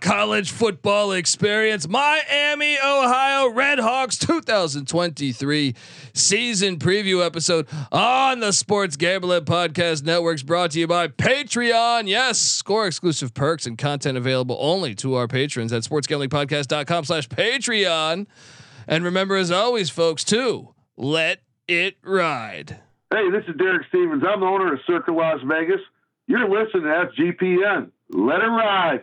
[0.00, 1.88] college football experience.
[1.88, 5.74] Miami, Ohio Redhawks 2023
[6.12, 12.08] season preview episode on the Sports Gambling Podcast Networks brought to you by Patreon.
[12.08, 18.26] Yes, score exclusive perks and content available only to our patrons at sportsgamblingpodcast.com slash Patreon.
[18.86, 22.80] And remember, as always, folks, too, let it ride.
[23.12, 24.22] Hey, this is Derek Stevens.
[24.28, 25.80] I'm the owner of Circa Las Vegas.
[26.26, 27.90] You're listening to SGPN.
[28.10, 29.02] Let it ride.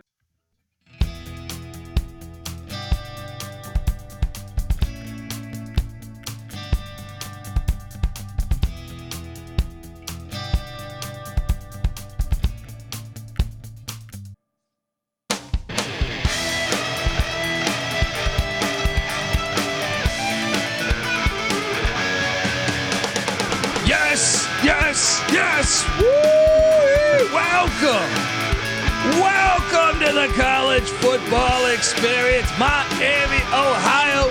[31.22, 32.48] Football experience.
[32.58, 34.28] Miami, Ohio.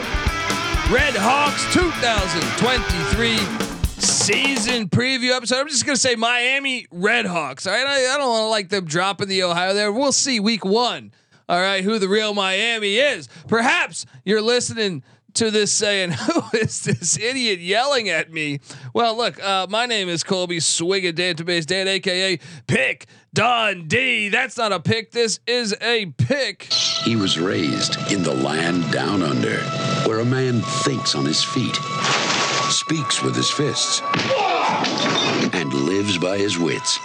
[0.94, 3.38] Red Hawks 2023
[4.02, 5.62] season preview episode.
[5.62, 7.66] I'm just going to say Miami Red Hawks.
[7.66, 7.86] All right.
[7.86, 9.92] I, I don't want to like them dropping the Ohio there.
[9.92, 11.14] We'll see week one.
[11.48, 11.84] All right.
[11.84, 13.30] Who the real Miami is.
[13.48, 15.04] Perhaps you're listening
[15.36, 18.60] to this saying, "Who is this idiot yelling at me?"
[18.94, 24.30] Well, look, uh, my name is Colby Swigga Database Dan, aka Pick Dundee.
[24.30, 25.12] That's not a pick.
[25.12, 26.64] This is a pick.
[27.04, 29.58] He was raised in the land down under,
[30.08, 31.76] where a man thinks on his feet,
[32.70, 34.02] speaks with his fists,
[35.54, 37.00] and lives by his wits.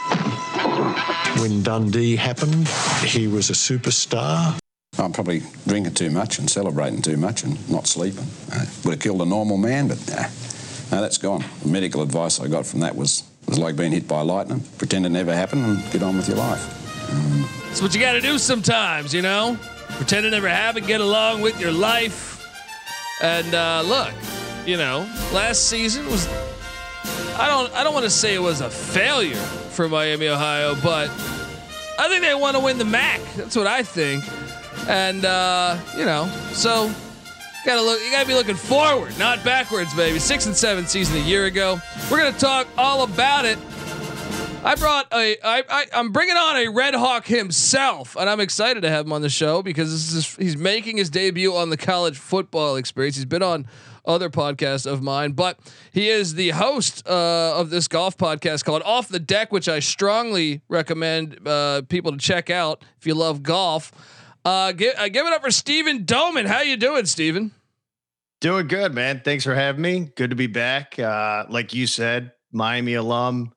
[1.41, 2.66] When Dundee happened,
[3.04, 4.58] he was a superstar.
[5.06, 8.26] I'm probably drinking too much and celebrating too much and not sleeping.
[8.52, 10.26] Uh, would have killed a normal man, but nah,
[10.90, 11.44] no, that's gone.
[11.62, 14.64] The medical advice I got from that was was like being hit by lightning.
[14.78, 16.60] Pretend it never happened and get on with your life.
[17.68, 19.56] That's what you got to do sometimes, you know.
[19.90, 20.88] Pretend it never happened.
[20.88, 22.44] Get along with your life.
[23.22, 24.12] And uh, look,
[24.66, 26.26] you know, last season was.
[27.38, 27.72] I don't.
[27.75, 31.10] I don't want to say it was a failure for Miami, Ohio, but
[31.97, 33.20] I think they want to win the MAC.
[33.36, 34.25] That's what I think.
[34.88, 36.92] And uh, you know, so
[37.64, 38.00] gotta look.
[38.00, 40.19] You gotta be looking forward, not backwards, baby.
[40.19, 41.81] Six and seven season a year ago.
[42.10, 43.59] We're gonna talk all about it.
[44.64, 45.37] I brought a.
[45.44, 49.12] I, I I'm bringing on a Red Hawk himself, and I'm excited to have him
[49.12, 53.16] on the show because this is he's making his debut on the college football experience.
[53.16, 53.66] He's been on
[54.04, 55.58] other podcasts of mine, but
[55.93, 59.81] he is the host uh, of this golf podcast called Off the Deck, which I
[59.81, 63.93] strongly recommend uh, people to check out if you love golf.
[64.46, 66.46] Uh, give, uh, give it up for Stephen Doman.
[66.46, 67.50] How you doing, Stephen?
[68.40, 69.22] Doing good, man.
[69.24, 70.12] Thanks for having me.
[70.14, 70.96] Good to be back.
[71.00, 73.52] Uh, like you said, Miami alum.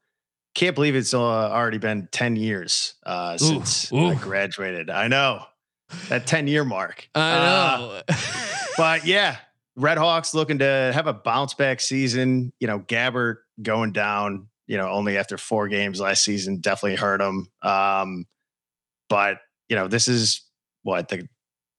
[0.55, 4.07] Can't believe it's uh, already been 10 years uh, since ooh.
[4.07, 4.89] I graduated.
[4.89, 5.43] I know
[6.07, 7.07] that 10 year mark.
[7.13, 8.01] I know.
[8.07, 8.13] Uh,
[8.77, 9.37] but yeah,
[9.75, 12.51] Red Hawks looking to have a bounce back season.
[12.59, 17.21] You know, Gabbert going down, you know, only after four games last season definitely hurt
[17.21, 17.47] him.
[17.61, 18.25] Um,
[19.07, 20.48] but, you know, this is
[20.83, 21.27] what the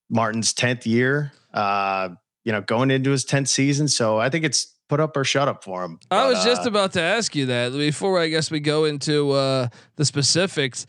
[0.09, 2.09] Martin's 10th year, uh,
[2.43, 3.87] you know, going into his 10th season.
[3.87, 5.99] So I think it's put up or shut up for him.
[6.09, 9.31] I was just uh, about to ask you that before I guess we go into
[9.31, 10.85] uh, the specifics.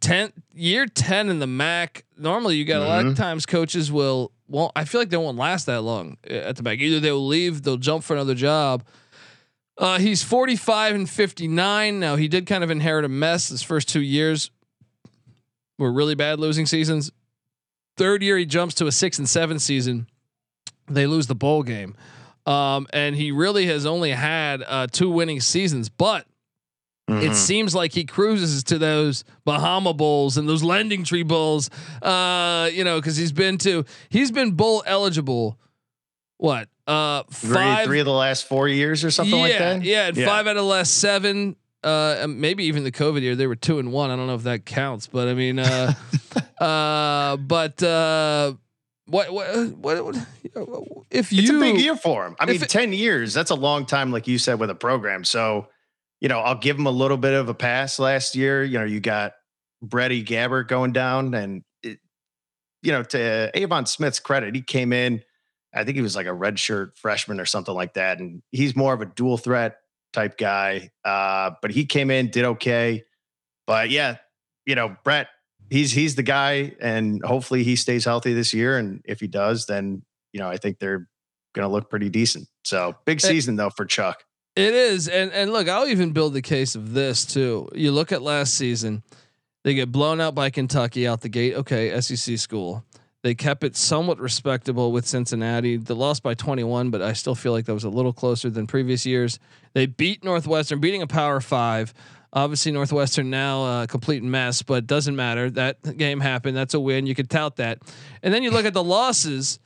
[0.00, 2.04] 10 year 10 in the MAC.
[2.16, 3.16] Normally you got a lot of Mhm.
[3.16, 6.62] times coaches will won't I feel like they won't last that long uh, at the
[6.62, 6.78] MAC.
[6.80, 8.82] Either they'll leave, they'll jump for another job.
[9.76, 12.00] Uh, he's 45 and 59.
[12.00, 14.50] Now he did kind of inherit a mess his first two years
[15.78, 17.10] were really bad losing seasons.
[18.00, 20.06] Third year he jumps to a 6 and 7 season.
[20.88, 21.94] They lose the bowl game.
[22.46, 26.24] Um, and he really has only had uh, two winning seasons, but
[27.08, 27.34] it mhm.
[27.34, 31.68] seems like he cruises to those Bahama Bowls and those LendingTree Bowls.
[32.00, 35.58] Uh, you know, because he's been to he's been bowl eligible.
[36.38, 36.70] What?
[36.86, 39.82] Uh, three, five, three of the last four years or something yeah, like that.
[39.82, 41.54] Yeah, and five out of the last seven.
[41.84, 44.10] Uh, maybe even the COVID year, they were two and one.
[44.10, 45.92] I don't know if that counts, but I mean, uh,
[46.60, 48.54] uh, but uh,
[49.06, 50.16] what, what, what, what
[51.10, 51.40] if you?
[51.40, 52.36] It's a big year for him.
[52.38, 55.24] I mean, it- 10 years, that's a long time, like you said, with a program.
[55.24, 55.68] So,
[56.20, 58.62] you know, I'll give him a little bit of a pass last year.
[58.62, 59.32] You know, you got
[59.82, 61.98] Brady Gabbert going down, and, it,
[62.82, 65.22] you know, to Aveon Smith's credit, he came in,
[65.74, 68.18] I think he was like a redshirt freshman or something like that.
[68.18, 69.78] And he's more of a dual threat
[70.12, 70.90] type guy.
[71.04, 73.04] Uh, but he came in, did okay.
[73.66, 74.16] But yeah,
[74.66, 75.28] you know, Brett,
[75.70, 78.76] he's he's the guy, and hopefully he stays healthy this year.
[78.76, 80.02] And if he does, then
[80.32, 81.08] you know, I think they're
[81.54, 82.46] going to look pretty decent.
[82.64, 84.24] So big Eh, season though for Chuck.
[84.56, 87.68] It is, and and look, I'll even build the case of this too.
[87.74, 89.02] You look at last season,
[89.64, 91.54] They get blown out by Kentucky out the gate.
[91.54, 92.84] Okay, SEC school.
[93.22, 95.76] They kept it somewhat respectable with Cincinnati.
[95.76, 98.66] They lost by 21, but I still feel like that was a little closer than
[98.66, 99.38] previous years.
[99.74, 101.92] They beat Northwestern, beating a Power Five.
[102.32, 105.50] Obviously, Northwestern now a uh, complete mess, but doesn't matter.
[105.50, 106.56] That game happened.
[106.56, 107.06] That's a win.
[107.06, 107.80] You could tout that.
[108.22, 109.58] And then you look at the losses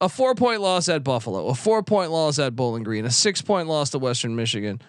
[0.00, 3.40] a four point loss at Buffalo, a four point loss at Bowling Green, a six
[3.40, 4.80] point loss to Western Michigan,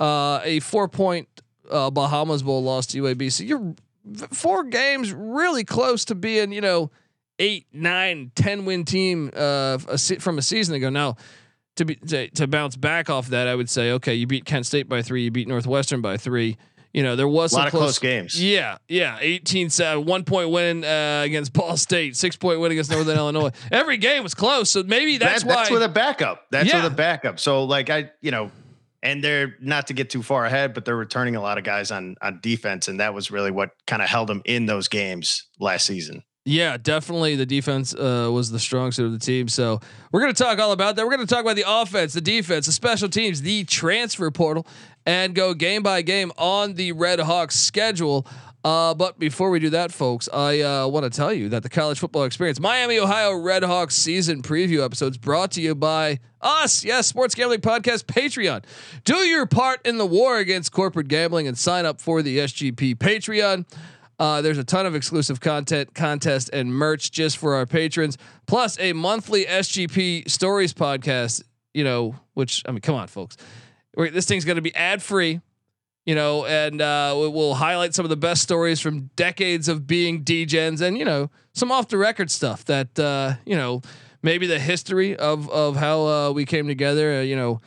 [0.00, 1.28] uh, a four point
[1.70, 3.30] uh, Bahamas Bowl loss to UAB.
[3.30, 3.74] So you're
[4.32, 6.90] four games really close to being, you know,
[7.38, 10.88] eight, nine, ten win team uh, a, from a season ago.
[10.88, 11.16] Now,
[11.78, 14.66] to be to, to bounce back off that, I would say, okay, you beat Kent
[14.66, 16.56] State by three, you beat Northwestern by three.
[16.92, 18.42] You know, there was a lot of close, close, games.
[18.42, 19.18] Yeah, yeah.
[19.20, 23.50] 18 uh, one point win uh, against Ball State, six point win against Northern Illinois.
[23.70, 24.70] Every game was close.
[24.70, 25.56] So maybe that's that, why.
[25.56, 26.46] That's with a backup.
[26.50, 26.82] That's yeah.
[26.82, 27.38] with a backup.
[27.38, 28.50] So, like, I, you know,
[29.02, 31.90] and they're not to get too far ahead, but they're returning a lot of guys
[31.90, 35.46] on on defense, and that was really what kind of held them in those games
[35.60, 36.24] last season.
[36.48, 39.48] Yeah, definitely the defense uh, was the strong suit of the team.
[39.48, 39.80] So
[40.10, 41.04] we're going to talk all about that.
[41.04, 44.66] We're going to talk about the offense, the defense, the special teams, the transfer portal,
[45.04, 48.26] and go game by game on the Red Hawks schedule.
[48.64, 51.68] Uh, but before we do that, folks, I uh, want to tell you that the
[51.68, 56.82] college football experience, Miami, Ohio Red Hawks season preview episodes brought to you by us.
[56.82, 58.64] Yes, Sports Gambling Podcast Patreon.
[59.04, 62.96] Do your part in the war against corporate gambling and sign up for the SGP
[62.96, 63.66] Patreon.
[64.18, 68.78] Uh, there's a ton of exclusive content, contest, and merch just for our patrons, plus
[68.80, 71.42] a monthly SGP stories podcast.
[71.74, 73.36] You know, which I mean, come on, folks,
[73.94, 75.40] We're, this thing's going to be ad free.
[76.04, 80.24] You know, and uh, we'll highlight some of the best stories from decades of being
[80.24, 83.82] DGens, and you know, some off the record stuff that uh, you know,
[84.22, 87.18] maybe the history of of how uh, we came together.
[87.18, 87.60] Uh, you know,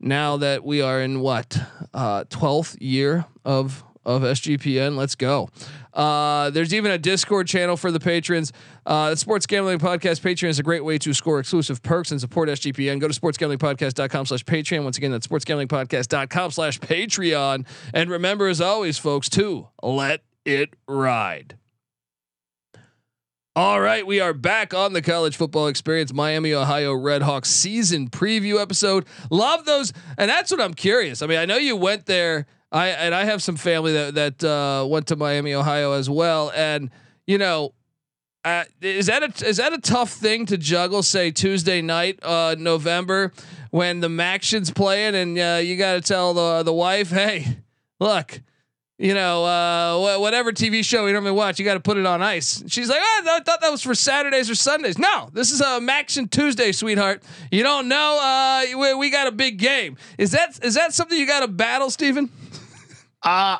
[0.00, 1.56] now that we are in what
[1.94, 4.96] uh, twelfth year of of SGPN.
[4.96, 5.48] Let's go.
[5.92, 8.52] Uh, there's even a Discord channel for the patrons.
[8.84, 12.20] Uh, the Sports Gambling Podcast Patreon is a great way to score exclusive perks and
[12.20, 13.00] support SGPN.
[13.00, 14.84] Go to sportsgamblingpodcast.com slash Patreon.
[14.84, 17.66] Once again, that's sportsgamblingpodcast.com slash Patreon.
[17.92, 21.56] And remember, as always, folks, to let it ride.
[23.56, 28.60] All right, we are back on the college football experience, Miami, Ohio Redhawks season preview
[28.60, 29.06] episode.
[29.30, 31.22] Love those, and that's what I'm curious.
[31.22, 34.44] I mean, I know you went there I and I have some family that that
[34.44, 36.90] uh, went to Miami, Ohio as well, and
[37.24, 37.72] you know,
[38.44, 41.04] uh, is that a is that a tough thing to juggle?
[41.04, 43.32] Say Tuesday night, uh, November,
[43.70, 47.58] when the MACtion's playing, and uh, you got to tell the the wife, hey,
[48.00, 48.40] look.
[48.96, 52.22] You know, uh, whatever TV show you normally watch, you got to put it on
[52.22, 52.62] ice.
[52.68, 55.00] She's like, oh, I thought that was for Saturdays or Sundays.
[55.00, 57.20] No, this is a MACtion Tuesday, sweetheart.
[57.50, 58.20] You don't know.
[58.22, 59.96] Uh, we, we got a big game.
[60.16, 62.30] Is that is that something you got to battle, Stephen?
[63.24, 63.58] Uh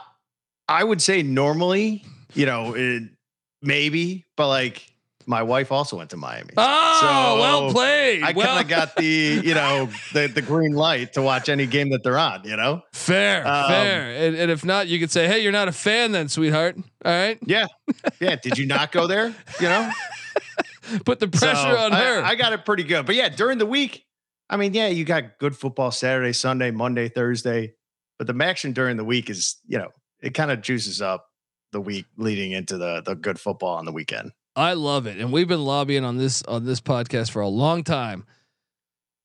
[0.69, 3.03] I would say normally, you know, it,
[3.61, 4.91] maybe, but like
[5.27, 6.51] my wife also went to Miami.
[6.57, 8.23] Oh, so well played.
[8.23, 8.47] I well.
[8.47, 12.03] kind of got the, you know, the the green light to watch any game that
[12.03, 12.83] they're on, you know?
[12.93, 14.27] Fair, um, fair.
[14.27, 16.77] And, and, if not, you could say, hey, you're not a fan then, sweetheart.
[16.77, 17.39] All right.
[17.47, 17.67] Yeah.
[18.21, 18.37] Yeah.
[18.37, 19.35] Did you not go there?
[19.61, 19.91] You know?
[21.05, 22.23] Put the pressure so on her.
[22.23, 23.07] I, I got it pretty good.
[23.07, 24.05] But yeah, during the week,
[24.51, 27.75] I mean, yeah, you got good football Saturday, Sunday, Monday, Thursday.
[28.19, 29.91] But the action during the week is, you know,
[30.21, 31.27] it kind of juices up
[31.73, 34.33] the week leading into the the good football on the weekend.
[34.57, 37.83] I love it, and we've been lobbying on this on this podcast for a long
[37.83, 38.25] time.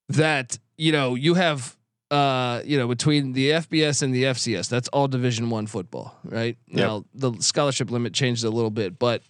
[0.09, 1.77] That you know you have
[2.09, 6.57] uh you know between the FBS and the FCS, that's all Division One football, right?
[6.67, 6.77] Yep.
[6.77, 9.21] Now the scholarship limit changed a little bit, but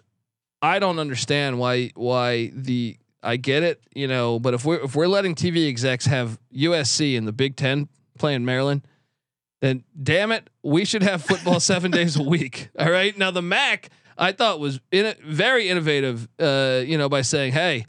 [0.62, 4.96] I don't understand why why the I get it, you know, but if we're if
[4.96, 8.84] we're letting TV execs have USC in the Big Ten playing Maryland
[9.62, 12.70] then damn it, we should have football seven days a week.
[12.78, 13.18] All right.
[13.18, 13.90] Now the MAC
[14.20, 17.86] I thought was in very innovative, uh, you know, by saying, hey,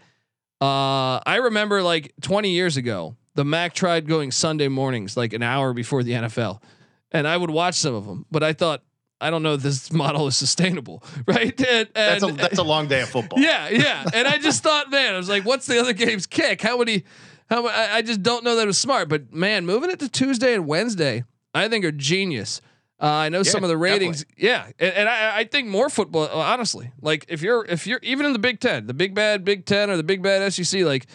[0.61, 5.43] uh, I remember like 20 years ago, the MAC tried going Sunday mornings, like an
[5.43, 6.63] hour before the NFL,
[7.11, 8.83] and I would watch some of them, but I thought.
[9.23, 11.53] I don't know if this model is sustainable, right?
[11.61, 13.39] And, and, that's, a, that's a long day of football.
[13.39, 14.03] Yeah, yeah.
[14.15, 16.63] And I just thought, man, I was like, what's the other game's kick?
[16.63, 17.05] How many?
[17.51, 19.11] How I, I just don't know that it was smart.
[19.11, 21.25] But man, moving it to Tuesday and Wednesday,
[21.55, 22.61] I think are genius.
[23.01, 24.25] Uh, I know yeah, some of the ratings.
[24.25, 24.47] Definitely.
[24.47, 26.29] Yeah, and, and I, I, think more football.
[26.29, 29.65] Honestly, like if you're if you're even in the Big Ten, the Big Bad Big
[29.65, 31.07] Ten or the Big Bad SEC, like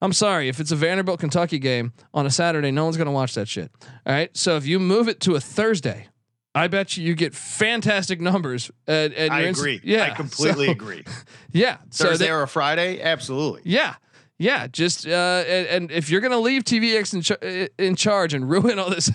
[0.00, 3.34] I'm sorry if it's a Vanderbilt Kentucky game on a Saturday, no one's gonna watch
[3.34, 3.70] that shit.
[4.06, 6.08] All right, so if you move it to a Thursday,
[6.54, 8.70] I bet you you get fantastic numbers.
[8.86, 9.80] And, and I agree.
[9.84, 11.04] yeah, I completely so, agree.
[11.52, 13.62] Yeah, Thursday so or a Friday, absolutely.
[13.64, 13.94] Yeah.
[14.40, 15.10] Yeah, just uh,
[15.48, 19.10] and, and if you're gonna leave TVX in, ch- in charge and ruin all this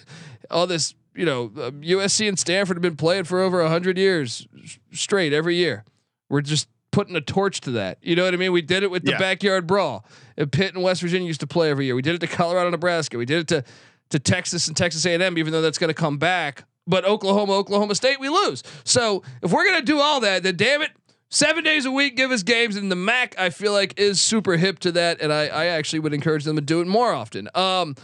[0.53, 4.47] all this you know, uh, USC and Stanford have been playing for over hundred years
[4.91, 5.83] straight every year.
[6.29, 7.97] We're just putting a torch to that.
[8.01, 8.51] You know what I mean?
[8.51, 9.19] We did it with the Yeah.
[9.19, 10.05] backyard brawl.
[10.37, 11.93] And Pitt and West Virginia used to play every year.
[11.95, 13.17] We did it to Colorado, Nebraska.
[13.17, 13.63] We did it to
[14.09, 16.65] to Texas and Texas A&M, even though that's going to come back.
[16.85, 18.61] But Oklahoma, Oklahoma State, we lose.
[18.83, 20.91] So if we're going to do all that, then damn it,
[21.29, 22.75] seven days a week, give us games.
[22.75, 25.99] And the MAC, I feel like, is super hip to that, and I, I actually
[25.99, 27.49] would encourage them to do it more often.
[27.55, 27.95] Um,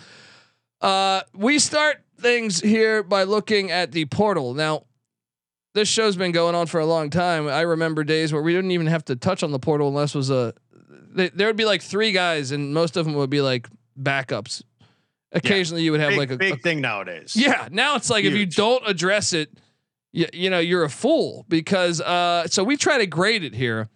[0.82, 4.54] uh, we start things here by looking at the portal.
[4.54, 4.86] Now,
[5.74, 7.48] this show's been going on for a long time.
[7.48, 10.18] I remember days where we didn't even have to touch on the portal unless it
[10.18, 10.54] was a.
[11.12, 13.68] They, there would be like three guys, and most of them would be like
[14.00, 14.64] backups.
[15.32, 17.36] Occasionally, you would have big, like a, big a- thing nowadays.
[17.36, 17.68] yeah.
[17.72, 19.50] Now it's like if you don't address it,
[20.12, 22.02] you, you know you're a fool because.
[22.02, 23.90] Uh, so we try to grade it here.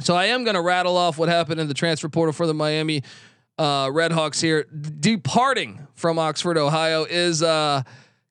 [0.00, 2.54] So I am going to rattle off what happened in the transfer portal for the
[2.54, 3.02] Miami
[3.58, 4.64] uh, Redhawks here.
[4.64, 7.82] Departing from Oxford, Ohio, is uh,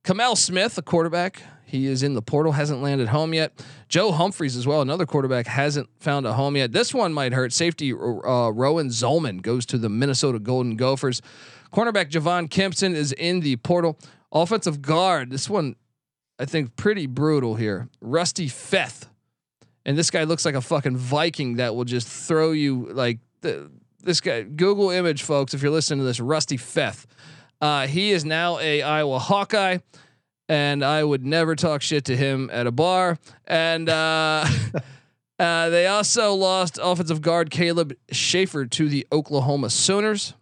[0.04, 1.42] Kamel Smith, a quarterback.
[1.66, 3.64] He is in the portal, hasn't landed home yet.
[3.88, 6.74] Joe Humphreys as well, another quarterback, hasn't found a home yet.
[6.74, 7.54] This one might hurt.
[7.54, 11.22] Safety uh, Rowan Zolman goes to the Minnesota Golden Gophers.
[11.72, 13.98] Cornerback Javon Kempson is in the portal.
[14.34, 15.76] Offensive guard, this one
[16.42, 17.88] I think pretty brutal here.
[18.02, 19.08] Rusty Feth.
[19.86, 23.70] And this guy looks like a fucking Viking that will just throw you like the,
[24.04, 24.44] this guy.
[24.44, 27.08] Google image, folks, if you're listening to this, Rusty Feth.
[27.60, 29.78] Uh, he is now a Iowa Hawkeye,
[30.50, 33.20] and I would never talk shit to him at a bar.
[33.46, 34.46] And uh,
[35.40, 40.34] uh, they also lost offensive guard Caleb Schaefer to the Oklahoma Sooners.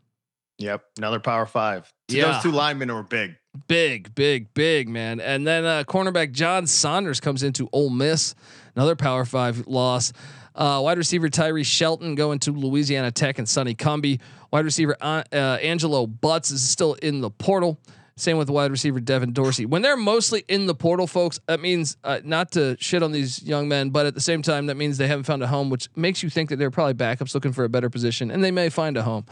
[0.59, 0.83] Yep.
[0.97, 1.91] Another power five.
[2.09, 2.33] So Yeah.
[2.33, 3.35] Those two linemen were big.
[3.67, 5.19] Big, big, big man.
[5.19, 8.35] And then uh, cornerback John Saunders comes into Ole Miss,
[8.75, 10.13] another Power Five loss.
[10.59, 14.19] Uh, wide receiver Tyree Shelton going to Louisiana Tech and Sonny Cumby.
[14.51, 17.79] Wide receiver uh, uh, Angelo Butts is still in the portal.
[18.17, 19.65] Same with wide receiver Devin Dorsey.
[19.65, 23.41] When they're mostly in the portal, folks, that means uh, not to shit on these
[23.41, 25.87] young men, but at the same time, that means they haven't found a home, which
[25.95, 28.67] makes you think that they're probably backups looking for a better position, and they may
[28.67, 29.25] find a home.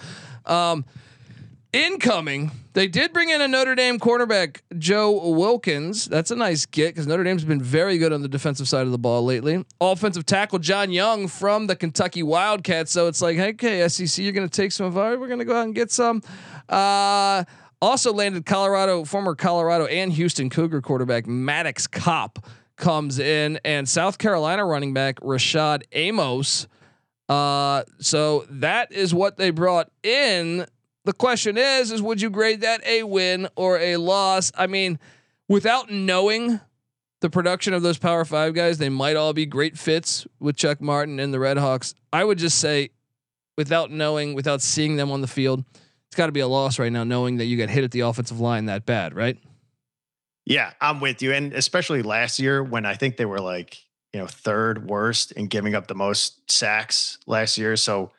[0.46, 0.86] Um,
[1.78, 6.06] incoming, they did bring in a Notre Dame quarterback, Joe Wilkins.
[6.06, 8.92] That's a nice get because Notre Dame's been very good on the defensive side of
[8.92, 9.64] the ball lately.
[9.80, 12.92] Offensive tackle John Young from the Kentucky Wildcats.
[12.92, 15.18] So it's like, hey, okay, SEC, you're going to take some of our.
[15.18, 16.22] We're going to go out and get some.
[16.68, 17.44] Uh,
[17.82, 24.18] also landed Colorado, former Colorado and Houston Cougar quarterback Maddox Kopp comes in, and South
[24.18, 26.68] Carolina running back Rashad Amos.
[27.28, 30.66] Uh, so that is what they brought in.
[31.08, 34.52] The question is, is would you grade that a win or a loss?
[34.58, 35.00] I mean,
[35.48, 36.60] without knowing
[37.22, 40.82] the production of those Power Five guys, they might all be great fits with Chuck
[40.82, 41.96] Martin and the Red Hawks.
[42.12, 42.90] I would just say,
[43.58, 45.64] without knowing, without seeing them on the field,
[46.08, 48.02] it's got to be a loss right now, knowing that you got hit at the
[48.02, 49.38] offensive line that bad, right?
[50.46, 51.32] Yeah, I'm with you.
[51.32, 53.78] And especially last year when I think they were like,
[54.12, 57.78] you know, third worst in giving up the most sacks last year.
[57.78, 58.12] So,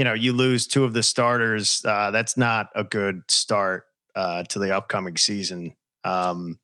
[0.00, 1.84] you know, you lose two of the starters.
[1.84, 5.76] Uh, that's not a good start uh, to the upcoming season.
[6.04, 6.58] Um,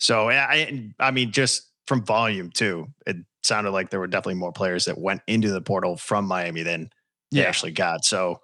[0.00, 4.50] so, I, I mean, just from volume too, it sounded like there were definitely more
[4.50, 6.90] players that went into the portal from Miami than
[7.30, 8.04] they actually got.
[8.04, 8.40] So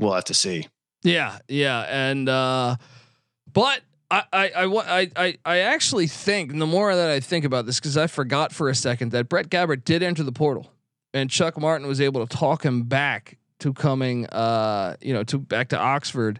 [0.00, 0.66] we'll have to see.
[1.04, 2.74] Yeah, yeah, and uh,
[3.52, 7.66] but I I I I I, I actually think the more that I think about
[7.66, 10.72] this because I forgot for a second that Brett Gabbert did enter the portal,
[11.14, 15.38] and Chuck Martin was able to talk him back to coming, uh, you know, to
[15.38, 16.38] back to Oxford.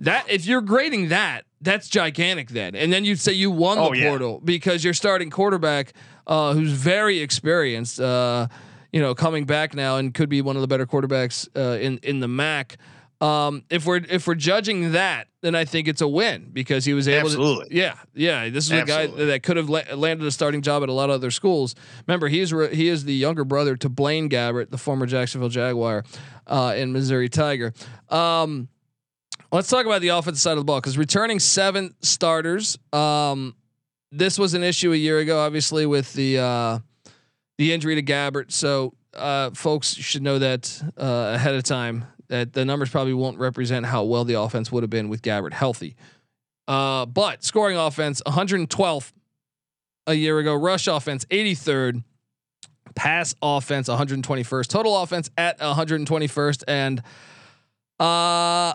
[0.00, 2.48] That if you're grading that, that's gigantic.
[2.48, 4.08] Then, and then you'd say you won the Oh, yeah.
[4.08, 5.92] portal because you're starting quarterback,
[6.26, 8.00] uh, who's very experienced.
[8.00, 8.48] Uh,
[8.92, 11.98] you know, coming back now and could be one of the better quarterbacks uh, in
[12.02, 12.76] in the MAC.
[13.20, 16.94] Um, if we're if we're judging that, then I think it's a win because he
[16.94, 17.68] was able Absolutely.
[17.68, 17.74] to.
[17.74, 18.48] Yeah, yeah.
[18.48, 21.10] This is a guy that could have la- landed a starting job at a lot
[21.10, 21.74] of other schools.
[22.08, 26.02] Remember, he's re- he is the younger brother to Blaine Gabbert, the former Jacksonville Jaguar,
[26.50, 27.72] uh, Missouri Tiger.
[28.08, 28.68] Um,
[29.52, 32.78] let's talk about the offensive side of the ball because returning seven starters.
[32.92, 33.54] Um,
[34.12, 36.78] this was an issue a year ago, obviously with the uh,
[37.58, 38.50] the injury to Gabbert.
[38.52, 43.38] So uh, folks should know that uh, ahead of time that the numbers probably won't
[43.38, 45.96] represent how well the offense would have been with Gabbert healthy.
[46.68, 49.12] Uh, but scoring offense 112th
[50.06, 52.04] a year ago, rush offense 83rd,
[52.94, 57.02] pass offense 121st, total offense at 121st, and
[57.98, 58.74] uh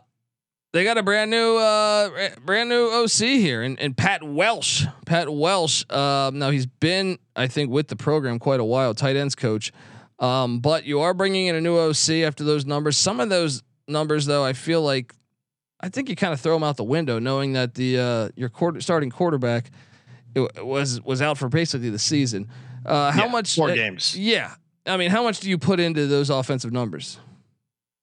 [0.73, 4.85] they got a brand new uh brand new OC here and, and Pat Welsh.
[5.05, 5.83] Pat Welsh.
[5.89, 9.71] Um, now he's been I think with the program quite a while, tight ends coach.
[10.19, 12.97] Um, but you are bringing in a new OC after those numbers.
[12.97, 15.13] Some of those numbers though, I feel like
[15.79, 18.49] I think you kind of throw them out the window, knowing that the uh, your
[18.49, 19.71] quarter, starting quarterback
[20.35, 22.49] it was was out for basically the season.
[22.85, 23.55] Uh, how Yeah, much?
[23.55, 24.17] Four uh, games.
[24.17, 24.53] Yeah,
[24.85, 27.17] I mean, how much do you put into those offensive numbers?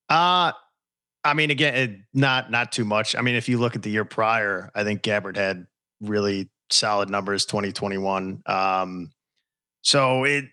[0.09, 0.51] Uh
[1.25, 3.15] I mean, again, it, not not too much.
[3.15, 5.65] I mean, if you look at the year prior, I think Gabbert had
[6.01, 7.45] really solid numbers.
[7.45, 8.43] 2021.
[8.45, 9.11] Um,
[9.83, 10.45] so it,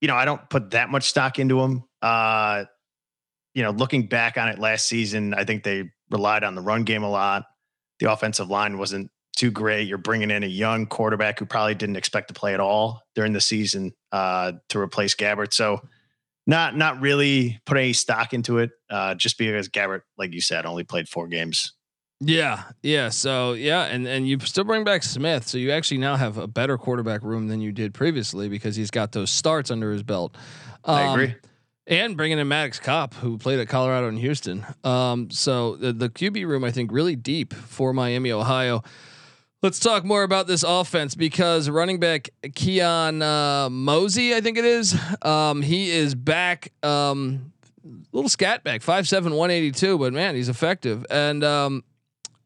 [0.00, 1.84] you know, I don't put that much stock into him.
[2.00, 2.64] Uh,
[3.54, 6.84] you know, looking back on it last season, I think they relied on the run
[6.84, 7.44] game a lot.
[8.00, 9.88] The offensive line wasn't too great.
[9.88, 13.32] You're bringing in a young quarterback who probably didn't expect to play at all during
[13.32, 15.52] the season uh, to replace Gabbert.
[15.52, 15.80] So
[16.46, 18.70] not not really put any stock into it.
[18.90, 21.72] Uh, just because Gabbert, like you said, only played four games.
[22.20, 23.08] Yeah, yeah.
[23.08, 26.46] So yeah, and and you still bring back Smith, so you actually now have a
[26.46, 30.36] better quarterback room than you did previously because he's got those starts under his belt.
[30.84, 31.34] I Um, agree.
[31.86, 34.64] And bringing in Maddox Kopp, who played at Colorado and Houston.
[34.84, 38.82] Um, so the, the QB room, I think, really deep for Miami, Ohio.
[39.64, 44.64] Let's talk more about this offense because running back Keyon uh, Mozee, I think it
[44.66, 46.70] is, um, he is back.
[46.82, 47.54] Um,
[48.12, 51.06] little scat back, 5'7", 182, but man, he's effective.
[51.08, 51.82] And um,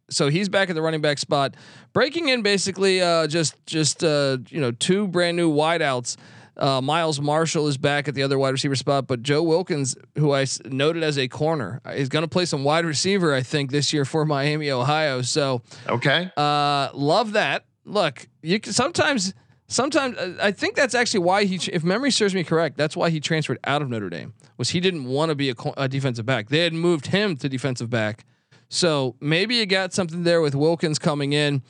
[0.09, 1.57] so he's back at the running back spot,
[1.93, 6.17] breaking in basically uh, just just uh, you know two brand new wideouts.
[6.59, 10.33] Uh, Miles Marshall is back at the other wide receiver spot, but Joe Wilkins, who
[10.33, 13.71] I s- noted as a corner, is going to play some wide receiver, I think,
[13.71, 15.23] this year for Miami, Ohio.
[15.23, 16.31] So Okay.
[16.37, 17.65] uh, love that.
[17.85, 19.35] Look, you can sometimes,
[19.69, 23.11] sometimes uh, I think that's actually why he, if memory serves me correct, that's why
[23.11, 24.35] he transferred out of Notre Dame.
[24.57, 26.49] Was he didn't want to be a, co- a defensive back?
[26.49, 28.25] They had moved him to defensive back,
[28.69, 31.62] so maybe you got something there with Wilkins coming in,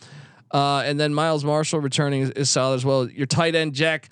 [0.53, 3.09] uh, and then Miles Marshall returning is, is solid as well.
[3.11, 4.09] Your tight end Jack.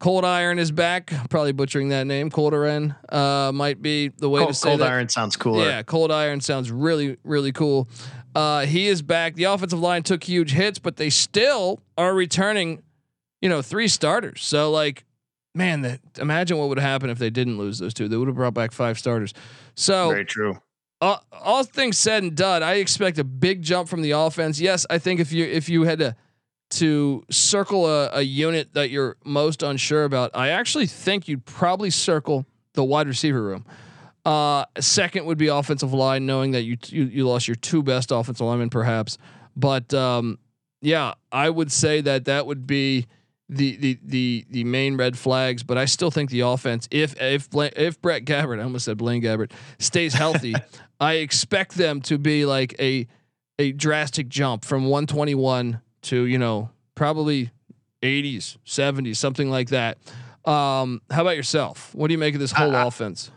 [0.00, 1.12] Coldiron is back.
[1.28, 2.30] Probably butchering that name.
[2.30, 4.90] Cold Iron uh, might be the way to Cold, say cold that.
[4.92, 5.64] iron sounds cooler.
[5.66, 7.86] Yeah, cold iron sounds really, really cool.
[8.34, 9.34] Uh, he is back.
[9.34, 12.82] The offensive line took huge hits, but they still are returning,
[13.42, 14.42] you know, three starters.
[14.42, 15.04] So like,
[15.54, 18.08] man, that imagine what would happen if they didn't lose those two.
[18.08, 19.34] They would have brought back five starters.
[19.74, 20.58] So Very true.
[21.02, 24.60] all, all things said and done, I expect a big jump from the offense.
[24.60, 26.16] Yes, I think if you if you had to
[26.70, 31.90] to circle a, a unit that you're most unsure about, I actually think you'd probably
[31.90, 33.64] circle the wide receiver room.
[34.24, 38.10] Uh, second would be offensive line, knowing that you you, you lost your two best
[38.10, 39.18] offensive linemen, perhaps.
[39.56, 40.38] But um,
[40.82, 43.06] yeah, I would say that that would be
[43.48, 45.62] the the the the main red flags.
[45.62, 48.98] But I still think the offense, if if Bla- if Brett Gabbert, I almost said
[48.98, 50.54] Blaine Gabbert, stays healthy,
[51.00, 53.06] I expect them to be like a
[53.58, 57.50] a drastic jump from 121 to you know probably
[58.02, 59.98] 80s, 70s, something like that.
[60.44, 61.94] Um, how about yourself?
[61.94, 63.30] What do you make of this whole I- offense?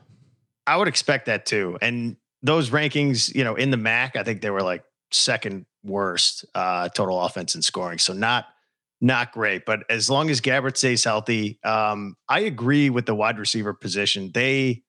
[0.66, 1.78] I would expect that too.
[1.82, 6.46] And those rankings, you know, in the MAC, I think they were like second worst
[6.56, 8.00] uh, total offense and scoring.
[8.00, 8.46] So not
[9.02, 9.66] not great.
[9.66, 14.32] But as long as Gabbert stays healthy, um, I agree with the wide receiver position.
[14.34, 14.84] They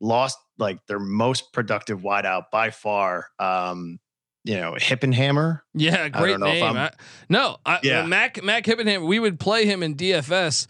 [0.00, 3.28] lost like their most productive wideout by far.
[3.38, 4.00] Um,
[4.44, 5.60] you know, Hippenhammer.
[5.74, 6.76] Yeah, great don't know if name.
[6.76, 6.90] I'm-
[7.28, 8.06] no, I, Yeah.
[8.06, 9.04] Mac Mac Hippenham.
[9.06, 10.66] We would play him in DFS.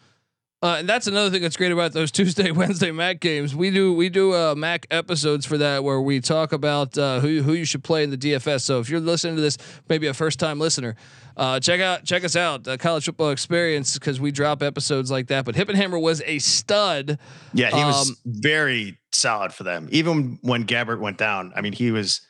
[0.62, 3.54] Uh, and that's another thing that's great about those Tuesday, Wednesday Mac games.
[3.56, 7.40] We do we do uh, Mac episodes for that where we talk about uh, who
[7.42, 8.60] who you should play in the DFS.
[8.60, 9.56] So if you're listening to this,
[9.88, 10.96] maybe a first time listener,
[11.38, 15.28] uh, check out check us out, uh, College Football Experience, because we drop episodes like
[15.28, 15.46] that.
[15.46, 17.18] But Hippenhammer was a stud.
[17.54, 19.88] Yeah, he was Um, very solid for them.
[19.92, 22.20] Even when Gabbert went down, I mean, he was.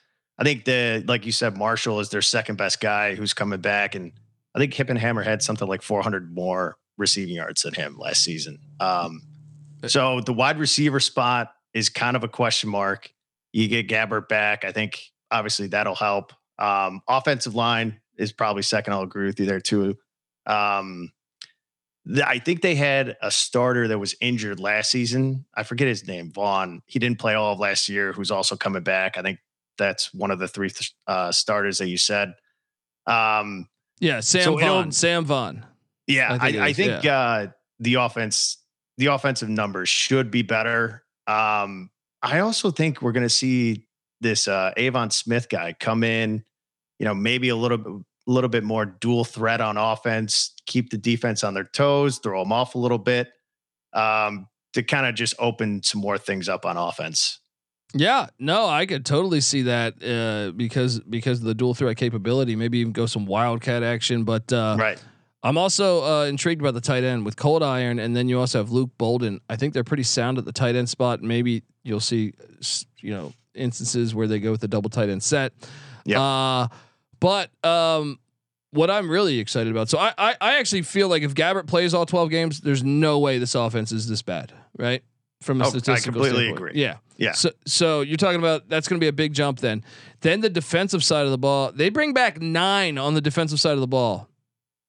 [0.41, 3.95] I think the like you said, Marshall is their second best guy who's coming back,
[3.95, 4.13] and
[4.55, 8.59] I think Hippenhammer had something like 400 more receiving yards than him last season.
[8.81, 9.21] Um,
[9.87, 13.13] so the wide receiver spot is kind of a question mark.
[13.53, 15.01] You get Gabbert back, I think
[15.31, 16.33] obviously that'll help.
[16.59, 18.93] Um, offensive line is probably second.
[18.95, 19.97] I'll agree with you there too.
[20.47, 21.13] Um,
[22.05, 25.45] the- I think they had a starter that was injured last season.
[25.55, 26.83] I forget his name, Vaughn.
[26.87, 28.13] He didn't play all of last year.
[28.13, 29.17] Who's also coming back.
[29.19, 29.39] I think
[29.81, 30.71] that's one of the three
[31.09, 32.35] uh, starters that you said.
[33.07, 34.93] Um, Yeah, Sam So Vaughn.
[34.93, 35.67] Sam Vaughn.
[36.07, 37.47] yeah, I I, think I is, think uh,
[37.81, 38.59] the offense,
[38.99, 41.03] the offensive numbers should be better.
[41.27, 41.91] Um,
[42.23, 43.87] I also think we're going to see
[44.21, 46.45] this uh, Aveon Smith guy come in.
[46.99, 47.93] You know, maybe a little bit,
[48.29, 52.43] a little bit more dual threat on offense, keep the defense on their toes, throw
[52.43, 53.31] them off a little bit,
[53.95, 57.40] um, to kind of just open some more things up on offense.
[57.93, 62.55] Yeah, no, I could totally see that uh, because because of the dual threat capability.
[62.55, 64.25] Maybe even go some wildcat action.
[64.25, 65.03] But uh, right.
[65.43, 68.71] I'm also uh, intrigued about the tight end with Coldiron, and then you also have
[68.71, 69.41] Luke Bolden.
[69.49, 71.23] I think they're pretty sound at the tight end spot.
[71.23, 72.35] Maybe you'll see,
[72.99, 75.53] you know, instances where they go with the double tight end set.
[76.05, 76.19] Yep.
[76.19, 76.69] Uh,
[77.19, 78.19] but um,
[78.71, 79.89] what I'm really excited about.
[79.89, 83.19] So I, I I actually feel like if Gabbert plays all 12 games, there's no
[83.19, 85.03] way this offense is this bad, right?
[85.43, 86.71] From a Oh, I statistical completely standpoint.
[86.71, 86.83] agree.
[86.83, 86.97] Yeah.
[87.17, 87.33] Yeah.
[87.33, 89.83] So so you're talking about that's going to be a big jump then.
[90.21, 93.73] Then the defensive side of the ball, they bring back 9 on the defensive side
[93.75, 94.29] of the ball.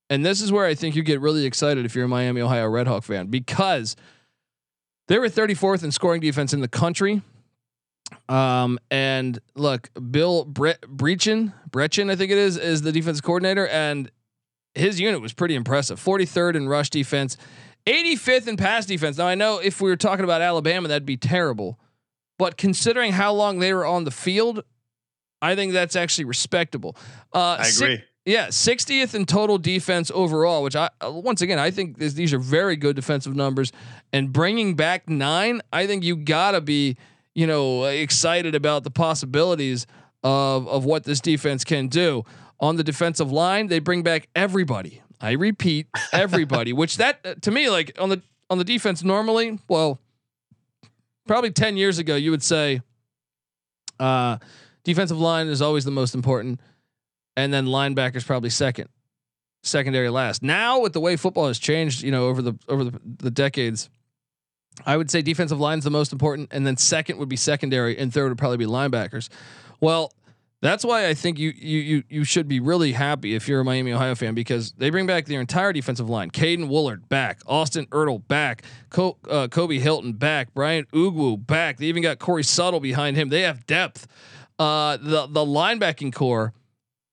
[0.09, 2.67] And this is where I think you get really excited if you're a Miami Ohio
[2.69, 3.95] Redhawk fan because
[5.07, 7.21] they were 34th in scoring defense in the country.
[8.27, 13.67] Um, and look, Bill Bre- Breachin, Brechen, I think it is, is the defense coordinator,
[13.69, 14.11] and
[14.75, 15.97] his unit was pretty impressive.
[16.03, 17.37] 43rd in rush defense,
[17.85, 19.17] 85th in pass defense.
[19.17, 21.79] Now I know if we were talking about Alabama, that'd be terrible,
[22.37, 24.63] but considering how long they were on the field,
[25.41, 26.95] I think that's actually respectable.
[27.33, 28.03] Uh, I si- agree.
[28.25, 32.33] yeah, 60th in total defense overall, which I uh, once again I think this, these
[32.33, 33.71] are very good defensive numbers.
[34.13, 36.97] And bringing back nine, I think you gotta be
[37.33, 39.87] you know excited about the possibilities
[40.23, 42.23] of of what this defense can do
[42.59, 43.67] on the defensive line.
[43.67, 45.01] They bring back everybody.
[45.21, 46.73] I repeat, everybody.
[46.81, 49.99] which that uh, to me like on the on the defense normally, well,
[51.27, 52.81] probably 10 years ago you would say
[53.99, 54.37] uh
[54.83, 56.59] defensive line is always the most important
[57.37, 58.89] and then linebackers probably second,
[59.63, 60.43] secondary last.
[60.43, 63.89] Now with the way football has changed, you know, over the over the, the decades,
[64.85, 67.97] I would say defensive line is the most important, and then second would be secondary,
[67.97, 69.29] and third would probably be linebackers.
[69.79, 70.13] Well,
[70.61, 73.65] that's why I think you you you you should be really happy if you're a
[73.65, 76.29] Miami Ohio fan because they bring back their entire defensive line.
[76.31, 81.77] Caiden Woullard back, Austin Ertl back, Co- uh, Kobe Hilton back, Brian Ugwu back.
[81.77, 83.29] They even got Corey Suttle behind him.
[83.29, 84.07] They have depth.
[84.59, 86.53] Uh, the the linebacking core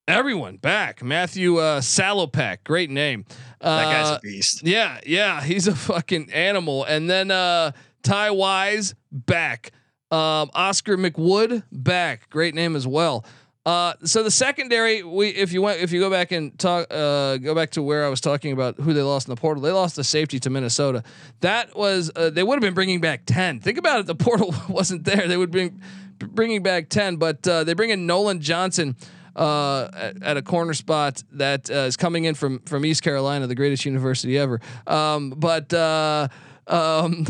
[0.06, 1.02] everyone back.
[1.02, 3.24] Matthew uh, Salopek, great name.
[3.60, 4.66] Uh, That guy's a beast.
[4.66, 6.84] yeah, yeah, he's a fucking animal.
[6.84, 9.72] And then uh, Ty Wise back.
[10.10, 13.24] Um, Oscar McWood back, great name as well.
[13.66, 17.36] Uh, so the secondary, we if you went if you go back and talk, uh,
[17.36, 19.62] go back to where I was talking about who they lost in the portal.
[19.62, 21.02] They lost the safety to Minnesota.
[21.40, 23.60] That was uh, they would have been bringing back ten.
[23.60, 24.06] Think about it.
[24.06, 25.28] The portal wasn't there.
[25.28, 25.82] They would bring
[26.18, 28.96] bringing back ten, but uh, they bring in Nolan Johnson
[29.36, 33.46] uh, at, at a corner spot that uh, is coming in from from East Carolina,
[33.46, 34.62] the greatest university ever.
[34.86, 36.28] Um, but uh,
[36.68, 37.26] um,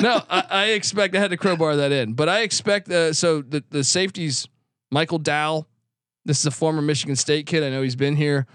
[0.00, 3.42] no, I, I expect I had to crowbar that in, but I expect uh, so
[3.42, 4.48] the the safeties.
[4.90, 5.66] Michael Dow,
[6.26, 7.62] this is a former Michigan State kid.
[7.62, 8.46] I know he's been here.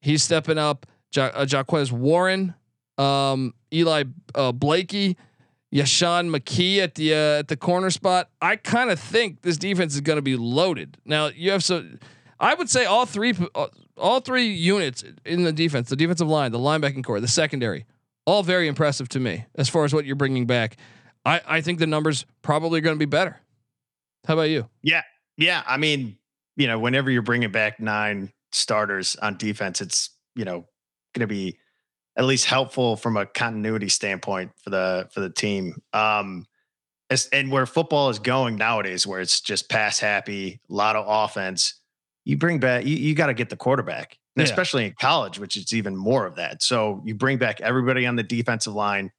[0.00, 0.86] He's stepping up.
[1.14, 2.54] Ja- uh, Jaquez Warren,
[2.98, 5.16] um, Eli uh, Blakey,
[5.72, 8.30] Yashawn McKee at the uh, at the corner spot.
[8.40, 10.98] I kind of think this defense is going to be loaded.
[11.04, 11.84] Now you have so,
[12.38, 16.52] I would say all three uh, all three units in the defense, the defensive line,
[16.52, 17.86] the linebacking core, the secondary,
[18.24, 20.76] all very impressive to me as far as what you're bringing back.
[21.24, 23.40] I I think the numbers probably going to be better.
[24.26, 24.68] How about you?
[24.82, 25.02] Yeah,
[25.36, 25.62] Yeah.
[25.66, 26.16] I mean,
[26.56, 30.66] you know, whenever you're bringing back nine starters on defense, it's you know
[31.14, 31.58] going to be
[32.16, 35.80] at least helpful from a continuity standpoint for the for the team.
[35.92, 36.46] Um,
[37.10, 41.04] as, and where football is going nowadays, where it's just pass happy, a lot of
[41.06, 41.80] offense,
[42.24, 44.50] you bring back you, you got to get the quarterback, and Yeah.
[44.50, 46.62] especially in college, which is even more of that.
[46.62, 49.10] So you bring back everybody on the defensive line,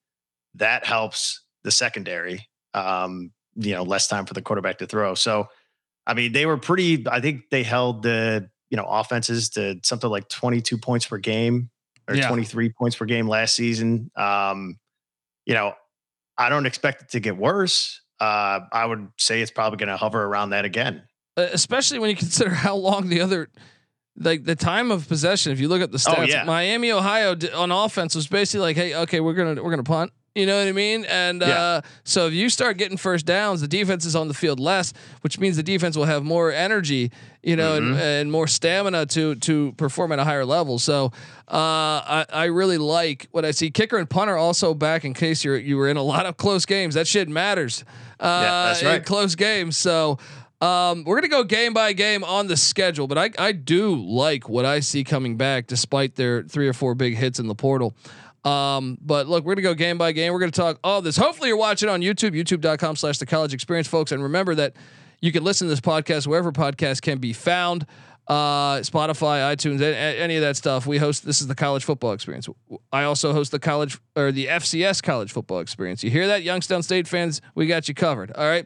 [0.55, 2.47] that helps the secondary.
[2.73, 5.13] Um, you know, less time for the quarterback to throw.
[5.13, 5.47] So,
[6.07, 7.07] I mean, they were pretty.
[7.07, 11.69] I think they held the you know offenses to something like 22 points per game
[12.07, 12.27] or Yeah.
[12.27, 14.09] 23 points per game last season.
[14.15, 14.79] Um,
[15.45, 15.75] you know,
[16.37, 18.01] I don't expect it to get worse.
[18.19, 21.03] Uh, I would say it's probably going to hover around that again.
[21.37, 23.49] Especially when you consider how long the other
[24.17, 26.43] like the time of possession if you look at the stats Oh, yeah.
[26.43, 30.11] Miami Ohio d- on offense was basically like hey okay we're to we're to punt
[30.35, 31.47] you know what I mean and Yeah.
[31.61, 34.93] uh so if you start getting first downs the defense is on the field less
[35.21, 37.99] which means the defense will have more energy you know and, Mhm.
[38.21, 41.11] and more stamina to to perform at a higher level so
[41.47, 41.55] uh
[42.05, 45.57] I, I really like what I see kicker and punter also back in case you're
[45.57, 47.83] you were in a lot of close games that shit matters
[48.19, 49.05] uh that's in right.
[49.05, 50.17] close games so
[50.63, 54.47] um, we're gonna go game by game on the schedule, but I I do like
[54.47, 57.95] what I see coming back, despite their three or four big hits in the portal.
[58.45, 60.33] Um, but look, we're gonna go game by game.
[60.33, 61.17] We're gonna talk all this.
[61.17, 64.11] Hopefully, you're watching on YouTube, youtube.com slash the college experience, folks.
[64.11, 64.75] And remember that
[65.21, 67.85] you can listen to this podcast wherever podcasts can be found.
[68.25, 70.85] Uh, Spotify, iTunes, a- a- any of that stuff.
[70.87, 71.25] We host.
[71.25, 72.47] This is the college football experience.
[72.91, 76.03] I also host the college or the FCS college football experience.
[76.05, 77.41] You hear that, Youngstown State fans?
[77.55, 78.31] We got you covered.
[78.31, 78.65] All right.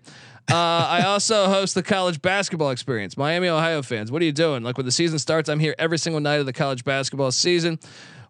[0.50, 3.18] Uh, I also host the college basketball experience.
[3.18, 4.64] Miami, Ohio fans, what are you doing?
[4.64, 7.80] Like when the season starts, I'm here every single night of the college basketball season.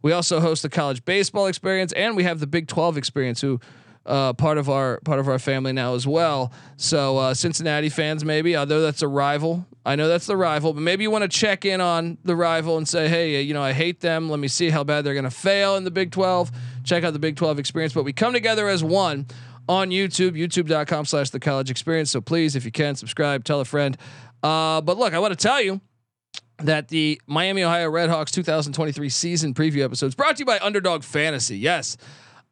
[0.01, 3.59] We also host the college baseball experience, and we have the Big 12 experience, who
[4.07, 6.51] uh, part of our part of our family now as well.
[6.77, 10.81] So uh, Cincinnati fans, maybe although that's a rival, I know that's the rival, but
[10.81, 13.73] maybe you want to check in on the rival and say, hey, you know, I
[13.73, 14.29] hate them.
[14.29, 16.51] Let me see how bad they're going to fail in the Big 12.
[16.83, 17.93] Check out the Big 12 experience.
[17.93, 19.27] But we come together as one
[19.67, 22.11] on YouTube, youtube.com slash the college experience.
[22.11, 23.97] So please, if you can, subscribe, tell a friend.
[24.43, 25.81] Uh, but look, I want to tell you
[26.59, 31.57] that the Miami Ohio Redhawks 2023 season preview episodes brought to you by Underdog Fantasy.
[31.57, 31.97] Yes.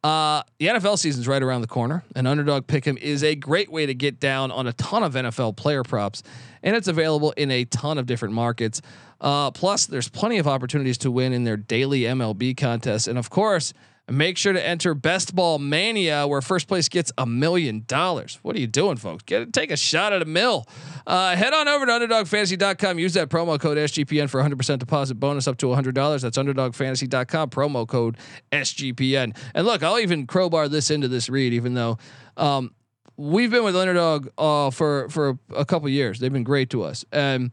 [0.04, 3.72] Uh, the NFL season is right around the corner, and Underdog Pick'em is a great
[3.72, 6.22] way to get down on a ton of NFL player props,
[6.62, 8.80] and it's available in a ton of different markets.
[9.20, 13.30] Uh, plus, there's plenty of opportunities to win in their daily MLB contests, and of
[13.30, 13.72] course,
[14.08, 18.38] Make sure to enter Best Ball Mania, where first place gets a million dollars.
[18.42, 19.24] What are you doing, folks?
[19.24, 20.64] Get take a shot at a mill.
[21.08, 23.00] Uh, head on over to UnderdogFantasy.com.
[23.00, 26.22] Use that promo code SGPN for 100% deposit bonus up to $100.
[26.22, 28.16] That's UnderdogFantasy.com promo code
[28.52, 29.36] SGPN.
[29.54, 31.98] And look, I'll even crowbar this into this read, even though
[32.36, 32.72] um,
[33.16, 36.20] we've been with Underdog uh, for for a couple years.
[36.20, 37.50] They've been great to us, and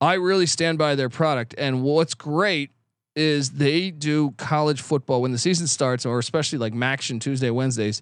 [0.00, 1.54] I really stand by their product.
[1.56, 2.72] And what's great
[3.18, 8.00] is they do college football when the season starts, or especially like MACtion Tuesday, Wednesdays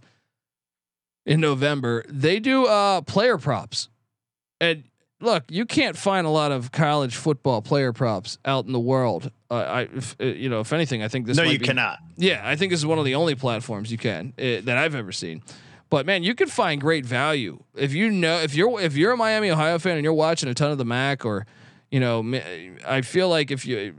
[1.24, 2.04] in November.
[2.08, 3.88] They do uh, player props,
[4.60, 4.84] and
[5.20, 9.30] look, you can't find a lot of college football player props out in the world.
[9.50, 11.36] Uh, I, if, uh, you know, if anything, I think this.
[11.36, 11.98] No, you be, cannot.
[12.16, 14.94] Yeah, I think this is one of the only platforms you can uh, that I've
[14.94, 15.42] ever seen.
[15.88, 19.16] But man, you can find great value if you know if you're if you're a
[19.16, 21.46] Miami Ohio fan and you're watching a ton of the MAC or
[21.90, 22.40] you know,
[22.86, 23.94] I feel like if you,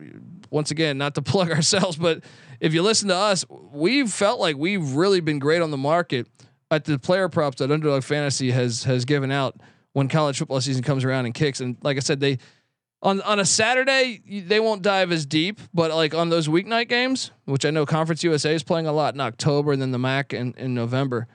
[0.49, 2.23] once again, not to plug ourselves, but
[2.59, 6.27] if you listen to us, we've felt like we've really been great on the market
[6.71, 9.59] at the player props that Underdog Fantasy has has given out
[9.93, 11.59] when college football season comes around and kicks.
[11.59, 12.39] And like I said, they
[13.01, 17.31] on on a Saturday they won't dive as deep, but like on those weeknight games,
[17.45, 20.33] which I know Conference USA is playing a lot in October and then the MAC
[20.33, 21.27] in, in November,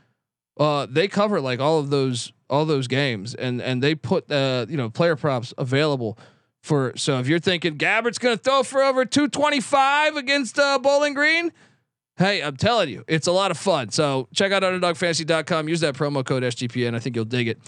[0.58, 4.66] uh, they cover like all of those all those games and and they put the
[4.68, 6.18] uh, you know player props available
[6.62, 11.14] for so if you're thinking Gabbert's going to throw for over 225 against uh, Bowling
[11.14, 11.52] Green,
[12.16, 13.90] hey, I'm telling you, it's a lot of fun.
[13.90, 15.68] So check out underdogfantasy.com.
[15.68, 16.94] Use that promo code SGPN.
[16.94, 17.58] I think you'll dig it.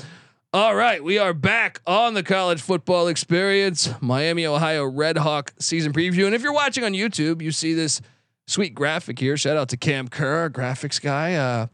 [0.52, 5.92] All right, we are back on the college football experience, Miami, Ohio Red Hawk season
[5.92, 6.26] preview.
[6.26, 8.00] And if you're watching on YouTube, you see this
[8.46, 9.36] sweet graphic here.
[9.36, 11.34] Shout out to Cam Kerr, our graphics guy.
[11.34, 11.66] Uh,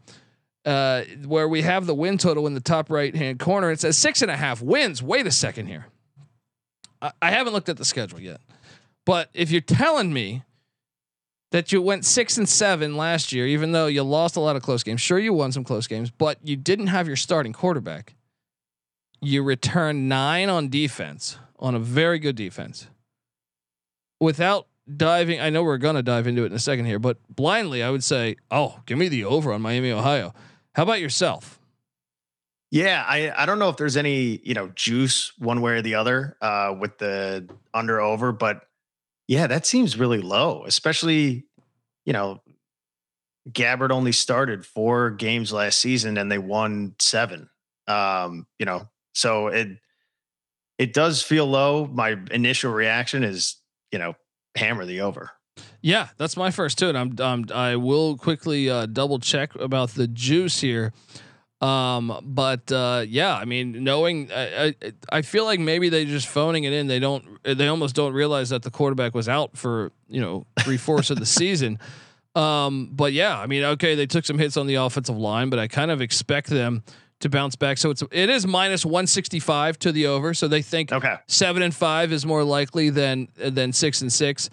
[0.65, 3.69] uh, where we have the win total in the top right hand corner.
[3.69, 5.01] It says six and a half wins.
[5.03, 5.85] Wait a second here.
[7.01, 8.41] I, haven't looked at the schedule yet,
[9.05, 10.43] but if you're telling me
[11.51, 14.61] that you went six and seven last year, even though you lost a lot of
[14.61, 18.15] close games, sure you won some close games, but you didn't have your starting quarterback.
[19.21, 22.87] You returned nine on defense on a very good defense.
[24.19, 27.83] Without diving, I know we're gonna dive into it in a second here, but blindly,
[27.83, 30.33] I would say, oh, give me the over on Miami, Ohio.
[30.75, 31.60] How about yourself?
[32.71, 35.95] Yeah, I I don't know if there's any you know juice one way or the
[35.95, 38.61] other uh, with the under over, but
[39.27, 41.45] yeah, that seems really low, especially
[42.05, 42.41] you know
[43.49, 47.49] Gabbert only started four games last season and they won seven.
[47.87, 49.67] Um, you know, so it
[50.77, 51.87] it does feel low.
[51.87, 53.57] My initial reaction is
[53.91, 54.15] you know
[54.55, 55.31] hammer the over.
[55.81, 59.89] Yeah, that's my first too, and I'm, I'm I will quickly uh, double check about
[59.89, 60.93] the juice here.
[61.61, 66.27] Um, but uh, yeah, I mean, knowing, I, I, I feel like maybe they just
[66.27, 66.87] phoning it in.
[66.87, 70.77] They don't, they almost don't realize that the quarterback was out for you know three
[70.77, 71.79] fourths of the season.
[72.35, 75.59] Um, but yeah, I mean, okay, they took some hits on the offensive line, but
[75.59, 76.83] I kind of expect them
[77.19, 77.77] to bounce back.
[77.77, 80.33] So it's it is minus one sixty five to the over.
[80.33, 81.17] So they think okay.
[81.27, 84.49] seven and five is more likely than than six and six.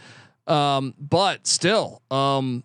[0.47, 2.65] Um, but still, um,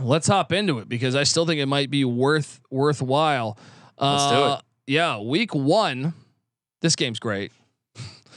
[0.00, 3.58] let's hop into it because I still think it might be worth worthwhile.
[3.98, 4.42] Let's do it.
[4.42, 6.14] Uh, yeah, week one.
[6.80, 7.52] This game's great.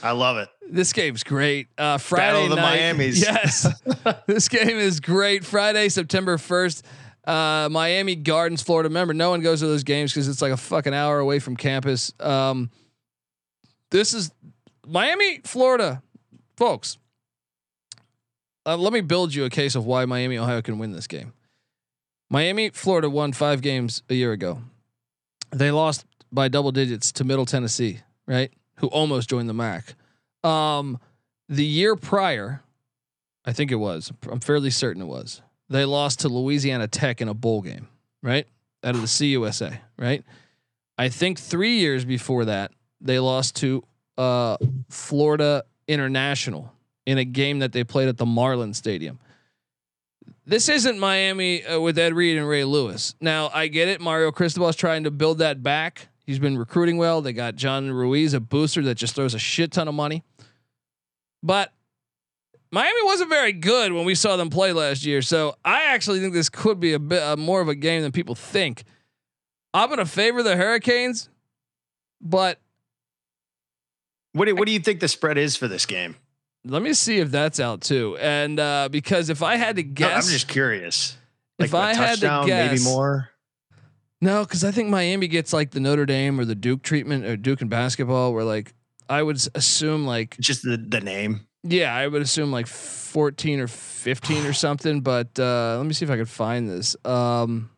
[0.04, 0.50] I love it.
[0.70, 1.68] This game's great.
[1.78, 2.80] Uh, Friday Battle night.
[2.80, 3.22] Miami's.
[3.22, 3.68] Yes,
[4.28, 5.44] this game is great.
[5.44, 6.86] Friday, September first.
[7.26, 8.88] Uh, Miami Gardens, Florida.
[8.88, 11.58] Remember, no one goes to those games because it's like a fucking hour away from
[11.58, 12.14] campus.
[12.20, 12.70] Um,
[13.92, 14.32] this is
[14.86, 16.02] Miami, Florida,
[16.56, 16.98] folks.
[18.68, 21.32] Uh, let me build you a case of why Miami, Ohio can win this game.
[22.30, 24.62] Miami, Florida won five games a year ago.
[25.52, 28.52] They lost by double digits to Middle Tennessee, right?
[28.80, 29.96] Who almost joined the MAC.
[30.44, 31.00] Um,
[31.48, 32.62] the year prior,
[33.46, 34.12] I think it was.
[34.30, 35.42] I'm fairly certain it was.
[35.70, 37.88] They lost to Louisiana Tech in a bowl game,
[38.22, 38.46] right?
[38.84, 40.26] Out of the CUSA, right?
[40.98, 43.86] I think three years before that, they lost to
[44.18, 44.58] uh,
[44.90, 46.74] Florida International
[47.08, 49.18] in a game that they played at the Marlin Stadium
[50.48, 53.16] this isn't Miami uh, with Ed Reed and Ray Lewis.
[53.20, 54.00] Now I get it.
[54.00, 56.08] Mario Cristobal is trying to build that back.
[56.26, 57.22] He's been recruiting well.
[57.22, 60.24] They got John Ruiz, a booster that just throws a shit ton of money.
[61.44, 61.74] But
[62.72, 65.22] Miami wasn't very good when we saw them play last year.
[65.22, 68.14] So I actually think this could be a bit uh, more of a game than
[68.14, 68.84] people think.
[69.74, 71.30] I'm going to favor the Hurricanes,
[72.22, 72.60] but
[74.32, 76.16] What do, what do you think the spread is for this game?
[76.66, 78.18] Let me see if that's out too.
[78.20, 81.18] And uh, because if I had to No, guess, I'm just curious.
[81.60, 83.30] if I had to guess, maybe more.
[84.22, 87.38] No, because I think Miami gets like the Notre Dame or the Duke treatment or
[87.38, 88.74] Duke in basketball, where like
[89.10, 91.48] I would assume like Just the, the name.
[91.64, 95.02] yeah, I would assume like 14 or 15 or something.
[95.02, 96.96] But uh, let me see if I could find this.
[97.06, 97.70] Um,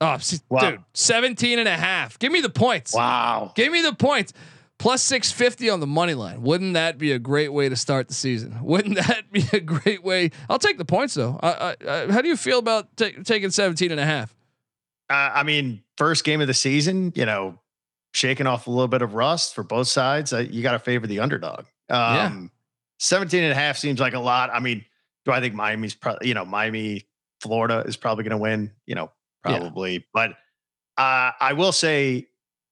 [0.00, 0.70] oh, Wow.
[0.70, 2.18] dude, 17 and a half.
[2.18, 2.94] Give me the points.
[2.94, 3.52] Wow.
[3.54, 4.32] Give me the points.
[4.80, 6.40] Plus 650 on the money line.
[6.42, 8.56] Wouldn't that be a great way to start the season?
[8.62, 10.30] Wouldn't that be a great way?
[10.48, 11.38] I'll take the points though.
[11.42, 14.34] I, I, I, how do you feel about ta- taking 17 and a half?
[15.10, 17.58] Uh, I mean, first game of the season, you know,
[18.14, 20.32] shaking off a little bit of rust for both sides.
[20.32, 21.66] Uh, you got to favor the underdog.
[21.90, 22.24] Yeah.
[22.26, 22.50] Um,
[23.00, 24.48] 17 and a half seems like a lot.
[24.50, 24.82] I mean,
[25.26, 27.06] do I think Miami's probably, you know, Miami,
[27.42, 29.10] Florida is probably going to win, you know,
[29.44, 29.58] Yeah.
[29.58, 30.06] probably.
[30.14, 30.30] But
[30.96, 32.28] uh, I will say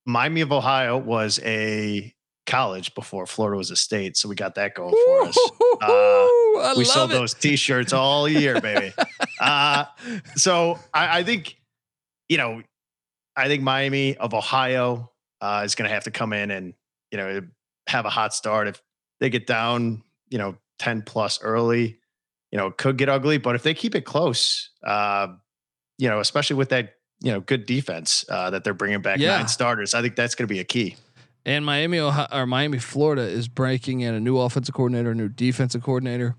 [0.09, 2.15] Miami of Ohio was a
[2.47, 4.17] college before Florida was a state.
[4.17, 5.39] So we got that going for us.
[5.81, 7.15] Uh, I we love sold it.
[7.15, 8.93] those t-shirts all year, baby.
[9.41, 9.85] uh,
[10.35, 11.57] so I, I think,
[12.29, 12.63] you know,
[13.37, 16.75] I think Miami of Ohio uh, is going to have to come in and
[17.13, 17.43] you know
[17.87, 18.67] have a hot start.
[18.67, 18.83] If
[19.21, 22.01] they get down, you know, ten plus early,
[22.51, 23.39] you know, it could get ugly.
[23.39, 25.29] But if they keep it close, uh,
[25.99, 29.39] you know, especially with that you know good defense uh, that they're bringing back Yeah.
[29.39, 30.97] nine starters, I think that's going to be a key.
[31.47, 35.29] And Miami, Ohio, or Miami, Florida is breaking in a new offensive coordinator, a new
[35.29, 36.37] defensive coordinator.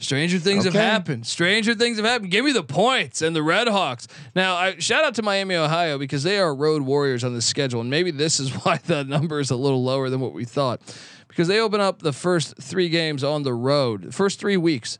[0.00, 1.26] Stranger things have happened.
[1.26, 2.30] Stranger things have happened.
[2.30, 4.06] Give me the points and the Red Hawks.
[4.34, 7.80] Now, I shout out to Miami, Ohio, because they are road warriors on the schedule,
[7.80, 10.80] and maybe this is why the number is a little lower than what we thought,
[11.28, 14.98] because they open up the first three games on the road, the first three weeks,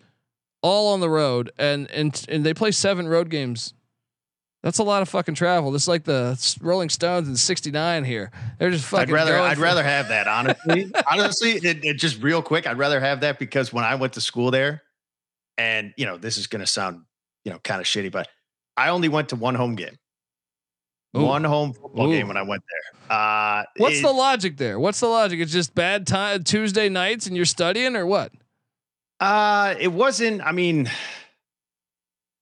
[0.63, 3.75] all on the road, and and and they play seven road games.
[4.65, 5.71] That's a lot of fucking travel.
[5.73, 8.31] This is like the Rolling Stones in '69 here.
[8.59, 9.11] They're just fucking.
[9.11, 10.91] I'd rather I'd rather have that honestly.
[11.11, 12.67] honestly, it, it just real quick.
[12.67, 14.83] I'd rather have that because when I went to school there,
[15.59, 17.03] and you know this is going to sound
[17.45, 18.27] you know kind of shitty, but
[18.75, 19.99] I only went to one home game,
[21.15, 21.25] Ooh.
[21.25, 22.17] one home football Ooh.
[22.17, 23.19] game when I went there.
[23.19, 24.81] Uh, What's it- the logic there?
[24.81, 25.41] What's the logic?
[25.41, 28.33] It's just bad time Tuesday nights and you're studying or what?
[29.21, 30.41] Uh, it wasn't.
[30.41, 30.91] I mean,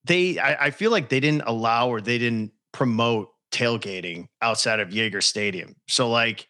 [0.05, 0.39] they.
[0.39, 5.21] I, I feel like they didn't allow or they didn't promote tailgating outside of Yager
[5.21, 5.77] Stadium.
[5.89, 6.49] So, like,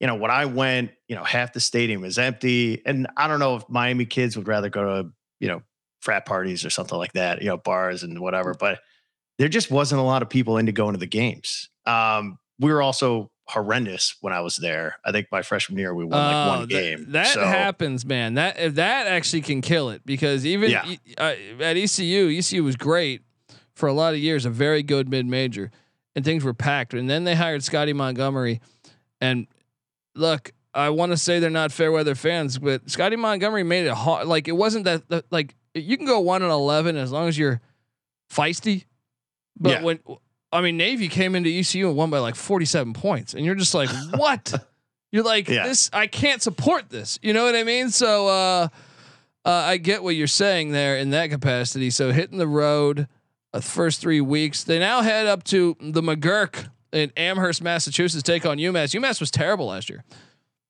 [0.00, 3.40] you know, when I went, you know, half the stadium was empty, and I don't
[3.40, 5.62] know if Miami kids would rather go to, you know,
[6.00, 8.54] frat parties or something like that, you know, bars and whatever.
[8.58, 8.80] But
[9.38, 11.68] there just wasn't a lot of people into going to the games.
[11.86, 14.96] Um, we were also horrendous when I was there.
[15.04, 17.06] I think my freshman year we won like Oh, one that- game.
[17.12, 18.34] That, So- happens, man.
[18.34, 20.86] That that actually can kill it because even Yeah.
[20.86, 23.22] e- uh, at ECU, ECU was great
[23.74, 25.70] for a lot of years, a very good mid major,
[26.14, 26.92] and things were packed.
[26.94, 28.60] And then they hired Scotty Montgomery,
[29.20, 29.46] and
[30.14, 33.94] look, I want to say they're not fair weather fans, but Scotty Montgomery made it
[33.94, 34.26] hard.
[34.28, 37.38] Like it wasn't that, that like you can go one and eleven as long as
[37.38, 37.60] you're
[38.30, 38.84] feisty.
[39.58, 39.82] But Yeah.
[39.82, 40.00] when
[40.52, 43.74] I mean Navy came into ECU and won by like 47 points, and you're just
[43.74, 44.52] like, what?
[45.12, 45.66] You're like Yeah.
[45.66, 45.90] this.
[45.92, 47.18] I can't support this.
[47.22, 47.90] You know what I mean?
[47.90, 48.68] So uh,
[49.44, 51.90] uh, I get what you're saying there in that capacity.
[51.90, 53.08] So hitting the road,
[53.54, 58.44] uh, first three weeks, they now head up to the McGuirk in Amherst, Massachusetts, take
[58.46, 58.98] on UMass.
[58.98, 60.04] UMass was terrible last year.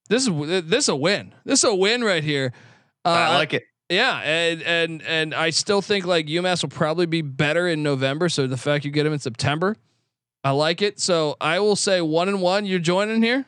[0.09, 1.35] This is this a win.
[1.45, 2.53] This is a win right here.
[3.05, 3.65] Uh, I like it.
[3.89, 8.29] Yeah, and and and I still think like UMass will probably be better in November.
[8.29, 9.77] So the fact you get them in September,
[10.45, 11.01] I like it.
[11.01, 12.67] So I will say one and one.
[12.67, 13.47] You're joining here.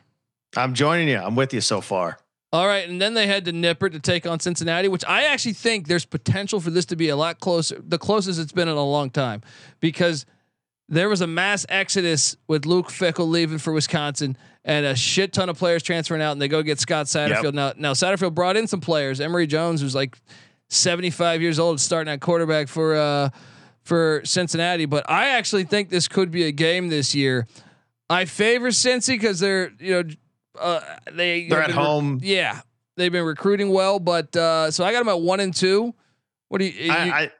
[0.57, 1.19] I'm joining you.
[1.19, 2.19] I'm with you so far.
[2.53, 5.53] All right, and then they head to Nippert to take on Cincinnati, which I actually
[5.53, 8.77] think there's potential for this to be a lot closer, the closest it's been in
[8.77, 9.43] a long time,
[9.79, 10.27] because
[10.89, 15.49] there was a mass exodus with Luke Fickell leaving for Wisconsin and a shit ton
[15.49, 17.55] of players transferring out, and they go get Scott Satterfield.
[17.55, 19.21] Now, now Satterfield brought in some players.
[19.21, 20.17] Emory Jones, who's like
[20.69, 23.31] 75 years old, starting at quarterback for uh,
[23.83, 24.85] for Cincinnati.
[24.87, 27.47] But I actually think this could be a game this year.
[28.09, 30.11] I favor Cincy because they're you know
[30.61, 30.81] uh,
[31.13, 32.21] they They're at been re- home.
[32.23, 32.61] yeah,
[32.97, 35.95] they've been recruiting well, but uh, so I got them at one and two.
[36.49, 36.85] What do you?
[36.85, 37.31] you- I, I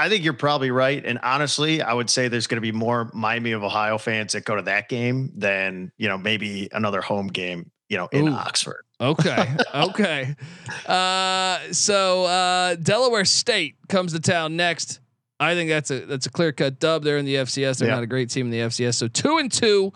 [0.00, 1.04] I think you're probably right.
[1.04, 4.44] And honestly, I would say there's going to be more Miami of Ohio fans that
[4.44, 7.70] go to that game than you know maybe another home game.
[7.88, 8.32] You know, in Ooh.
[8.32, 8.84] Oxford.
[9.00, 10.36] okay, okay.
[10.86, 15.00] Uh, so uh, Delaware State comes to town next.
[15.40, 17.78] I think that's a that's a clear cut dub there in the FCS.
[17.78, 17.94] They're Yeah.
[17.94, 18.94] not a great team in the FCS.
[18.94, 19.92] So two and two,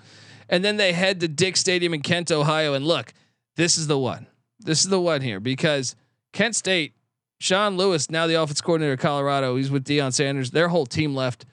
[0.49, 2.75] and then they head to Dix Stadium in Kent, Ohio.
[2.75, 3.13] And look,
[3.57, 4.27] this is the one.
[4.59, 5.95] This is the one here because
[6.33, 6.95] Kent State,
[7.45, 9.57] Sean Lewis, now the offense coordinator of Colorado.
[9.57, 10.51] He's with Deion Sanders.
[10.51, 11.45] Their whole team left.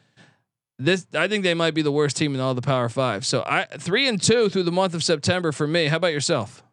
[0.79, 3.25] This I think they might be the worst team in all the Power Five.
[3.25, 5.87] So I three and two through the month of September for me.
[5.87, 6.63] How about yourself?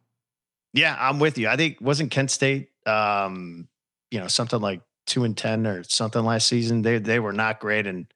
[0.73, 1.49] Yeah, I'm with you.
[1.49, 3.67] I think wasn't Kent State, um,
[4.13, 6.83] you know, something like two and ten or something last season.
[6.83, 8.07] They they were not great, and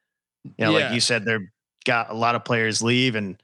[0.44, 0.84] you know, Yeah.
[0.86, 1.52] like you said, they're
[1.84, 3.42] got a lot of players leave, and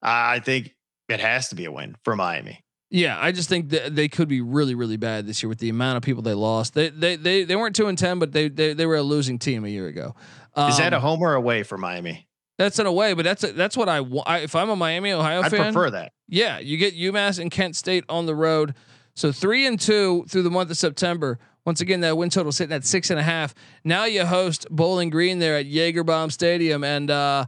[0.00, 0.74] I I think
[1.08, 2.63] it has to be a win for Miami.
[2.94, 5.68] Yeah, I just think that they could be really, really bad this year with the
[5.68, 6.74] amount of people they lost.
[6.74, 9.36] They they they, they weren't two and ten, but they, they they were a losing
[9.36, 10.14] team a year ago.
[10.56, 12.28] Is that a Um, home or away for Miami?
[12.56, 15.10] That's in a way, but that's a, that's what I, I if I'm a Miami
[15.10, 15.72] Ohio I'd fan.
[15.72, 16.12] prefer that.
[16.28, 18.74] Yeah, you get UMass and Kent State on the road.
[19.16, 21.40] So three and two through the month of September.
[21.66, 23.54] Once again, that win total sitting at six and a half.
[23.82, 27.46] Now you host Bowling Green there at Jaegerbaum Stadium, and uh,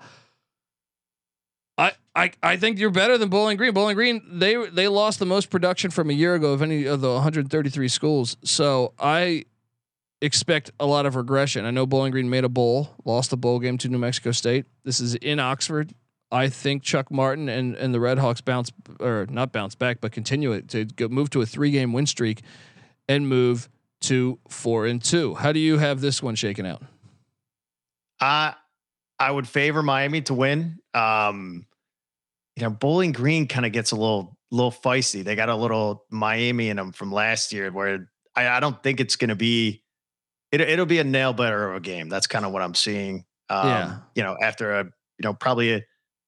[1.78, 3.72] I I I think you're better than Bowling Green.
[3.72, 7.00] Bowling Green they they lost the most production from a year ago of any of
[7.00, 8.36] the 133 schools.
[8.44, 9.44] So I
[10.22, 11.64] expect a lot of regression.
[11.66, 14.66] I know Bowling Green made a bowl, lost the bowl game to New Mexico State.
[14.84, 15.92] This is in Oxford.
[16.32, 20.12] I think Chuck Martin and and the Red Hawks bounce or not bounce back, but
[20.12, 22.42] continue it to go, move to a three game win streak
[23.08, 23.68] and move
[24.00, 25.34] to four and two.
[25.34, 26.82] How do you have this one shaken out?
[28.18, 28.54] I
[29.18, 30.78] I would favor Miami to win.
[30.94, 31.66] Um,
[32.56, 35.24] you know, Bowling Green kind of gets a little little feisty.
[35.24, 39.00] They got a little Miami in them from last year, where I, I don't think
[39.00, 39.82] it's going to be.
[40.52, 42.08] It, it'll be a nail biter of a game.
[42.08, 43.24] That's kind of what I'm seeing.
[43.50, 43.98] Um, Yeah.
[44.14, 45.82] You know, after a you know probably a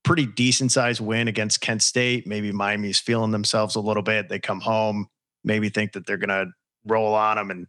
[0.05, 4.29] pretty decent sized win against Kent State, maybe Miami's feeling themselves a little bit.
[4.29, 5.07] They come home,
[5.45, 6.47] maybe think that they're going to
[6.87, 7.67] roll on them, and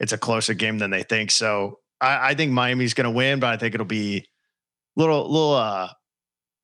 [0.00, 1.30] it's a closer game than they think.
[1.30, 4.26] So I, I think Miami's going to win, but I think it'll be
[4.96, 5.88] little, little, uh,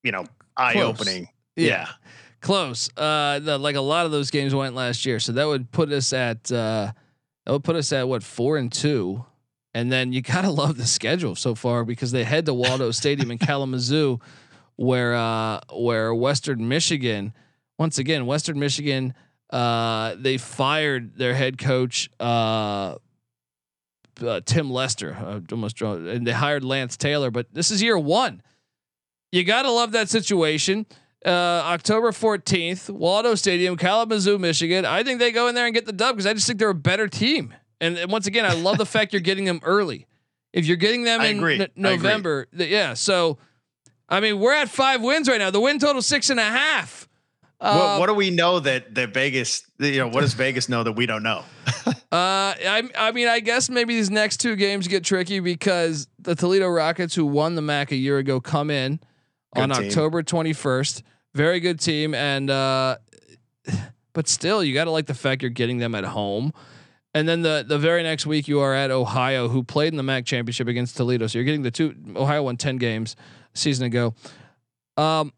[0.03, 0.25] you know,
[0.55, 1.29] eye opening.
[1.55, 1.87] Yeah.
[2.41, 2.89] Close.
[2.95, 5.91] Uh, the, like a lot of those games went last year, so that would put
[5.91, 6.91] us at uh,
[7.45, 9.25] that would put us at what four and two,
[9.73, 13.29] and then you gotta love the schedule so far because they head to Waldo Stadium
[13.31, 14.19] in Kalamazoo,
[14.77, 17.33] where uh, where Western Michigan,
[17.77, 19.13] once again Western Michigan,
[19.49, 22.09] uh, they fired their head coach.
[22.21, 22.95] Uh,
[24.23, 27.31] uh, Tim Lester, uh, almost draw, and they hired Lance Taylor.
[27.31, 28.41] But this is year one.
[29.31, 30.85] You gotta love that situation
[31.25, 34.85] uh, October 14th, Waldo Stadium, Kalamazoo, Michigan.
[34.85, 36.69] I think they go in there and get the dub because I just think they're
[36.69, 37.53] a better team.
[37.81, 40.07] And, and once again, I love the fact you're getting them early.
[40.53, 41.43] If you're getting them I in.
[41.43, 41.67] N-.
[41.75, 42.93] November, th- yeah.
[42.93, 43.37] So,
[44.07, 45.51] I mean, we're at five wins right now.
[45.51, 47.08] The win total six and a half.
[47.59, 49.63] What, Uh, what do we know that that Vegas?
[49.79, 51.43] You know, what does Vegas know that we don't know?
[52.11, 56.33] Uh, I I mean, I guess maybe these next two games get tricky because the
[56.33, 58.99] Toledo Rockets, who won the MAC a year ago, come in
[59.55, 59.85] on team.
[59.85, 61.03] October 21st.
[61.35, 62.97] Very good team, and uh,
[64.13, 66.51] but still, you got to like the fact you're getting them at home.
[67.13, 70.03] And then the the very next week, you are at Ohio, who played in the
[70.03, 71.27] MAC championship against Toledo.
[71.27, 71.93] So you're getting the two.
[72.15, 73.15] Ohio won 10 games
[73.53, 74.15] a season ago.
[74.97, 75.31] Um,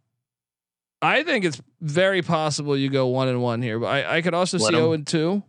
[1.01, 4.33] I think it's very possible you go one and one here, but I, I could
[4.33, 4.81] also Let see 'em.
[4.81, 5.43] 0 and two.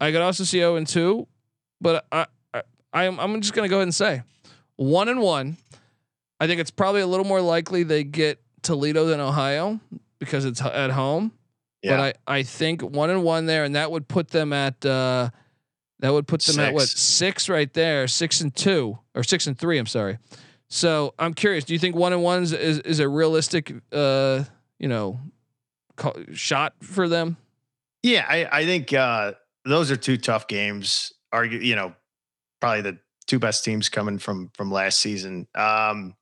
[0.00, 1.26] I could also see 0 and two,
[1.80, 2.62] but I, I
[2.92, 4.22] I'm I'm just gonna go ahead and say
[4.76, 5.56] one and one.
[6.40, 9.78] I think it's probably a little more likely they get Toledo than Ohio
[10.18, 11.32] because it's at home.
[11.82, 11.96] Yeah.
[11.96, 15.28] But I, I think one and one there, and that would put them at uh,
[16.00, 17.00] that would put them at what Six.
[17.02, 19.78] six right there, six and two or six and three.
[19.78, 20.18] I'm sorry.
[20.68, 21.64] So I'm curious.
[21.64, 24.44] Do you think one and ones is is, is a realistic uh,
[24.80, 25.20] you know
[25.96, 27.36] co- shot for them?
[28.02, 29.32] Yeah, I, I think uh,
[29.64, 31.12] those are two tough games.
[31.32, 31.94] Argue, you know,
[32.60, 35.46] probably the two best teams coming from from last season.
[35.54, 36.16] Um,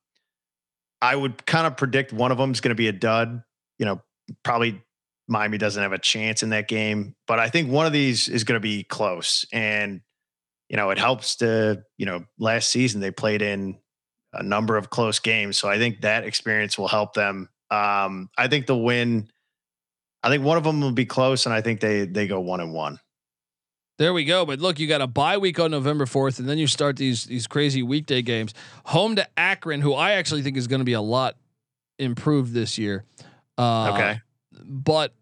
[1.01, 3.41] I would kind of predict one of them is going to be a dud.
[3.79, 4.01] You know,
[4.43, 4.83] probably
[5.27, 8.43] Miami doesn't have a chance in that game, but I think one of these is
[8.43, 9.45] going to be close.
[9.53, 10.01] And
[10.67, 13.79] you know, it helps to you know, last season they played in
[14.33, 17.49] a number of close games, so I think that experience will help them.
[17.71, 19.29] Um, I think the win.
[20.21, 22.59] I think one of them will be close, and I think they they go one
[22.59, 22.99] and one.
[23.97, 24.45] There we go.
[24.45, 27.25] But look, you got a bye week on November 4th, and then you start these
[27.25, 28.53] these crazy weekday games.
[28.85, 31.35] Home to Akron, who I actually think is going to be a lot
[31.97, 33.03] improved this year.
[33.57, 34.21] Uh, Okay,
[34.63, 35.13] But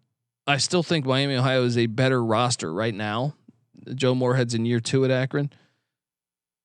[0.46, 3.34] I still think Miami, Ohio is a better roster right now.
[3.94, 5.50] Joe Moorhead's in year two at Akron.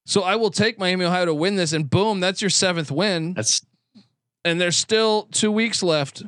[0.06, 3.34] So I will take Miami, Ohio to win this, and boom, that's your seventh win.
[3.34, 3.66] that's
[4.46, 6.24] and there's still two weeks left.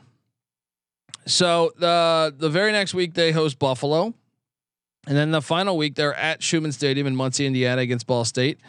[1.25, 4.13] So the the very next week they host Buffalo,
[5.07, 8.59] and then the final week they're at Scheumann Stadium in Muncie, Indiana, against Ball State.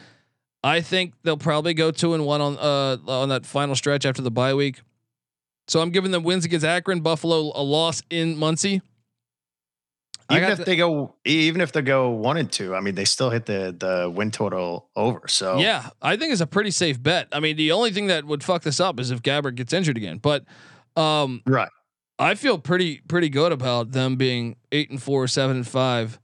[0.65, 4.23] I think they'll probably go two and one on uh on that final stretch after
[4.23, 4.81] the bye week.
[5.69, 8.83] So I'm giving them wins against Akron, Buffalo, a loss in Muncie.
[10.31, 13.05] Even if the, they go, even if they go one and two, I mean, they
[13.05, 15.29] still hit the the win total over.
[15.29, 17.29] So yeah, I think it's a pretty safe bet.
[17.33, 19.97] I mean, the only thing that would fuck this up is if Gabbert gets injured
[19.97, 20.19] again.
[20.19, 20.45] But
[20.97, 21.69] um, right,
[22.19, 26.19] I feel pretty pretty good about them being eight and four, seven and five,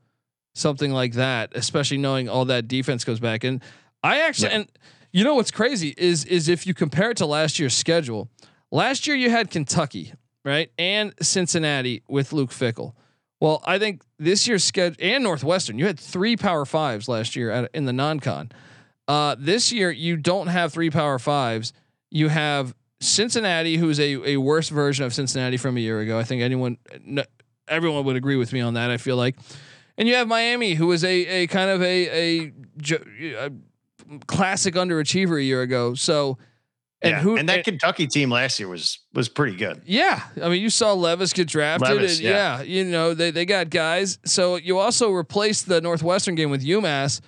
[0.55, 1.53] something like that.
[1.55, 3.45] Especially knowing all that defense goes back.
[3.45, 3.63] And
[4.03, 4.57] I actually, yeah.
[4.57, 4.73] and
[5.13, 8.29] you know what's crazy is is if you compare it to last year's schedule.
[8.73, 10.15] Last year you had Kentucky,
[10.47, 12.95] right, and Cincinnati with Luke Fickell.
[13.43, 17.51] Well, I think this year's schedule and Northwestern, you had three Power Fives last year
[17.51, 18.53] at, in the non-con.
[19.09, 21.73] Uh, this year, you don't have three Power Fives.
[22.09, 26.21] You have Cincinnati, who's a, a worse version of Cincinnati from a year ago.
[26.21, 26.79] I think anyone,
[27.67, 28.93] everyone would agree with me on that.
[28.93, 29.35] I feel like,
[29.99, 32.53] and you have Miami, who was a a kind of a a,
[33.41, 33.51] a
[34.29, 35.95] classic underachiever a year ago.
[35.95, 36.39] So
[37.03, 37.21] and yeah.
[37.21, 39.83] who and that Kentucky team last year was was pretty good.
[39.85, 41.89] Yeah, I mean, you saw Levis get drafted.
[41.89, 42.59] Levis, and, yeah.
[42.59, 44.19] yeah, you know they they got guys.
[44.25, 47.21] So you also replaced the Northwestern game with UMass.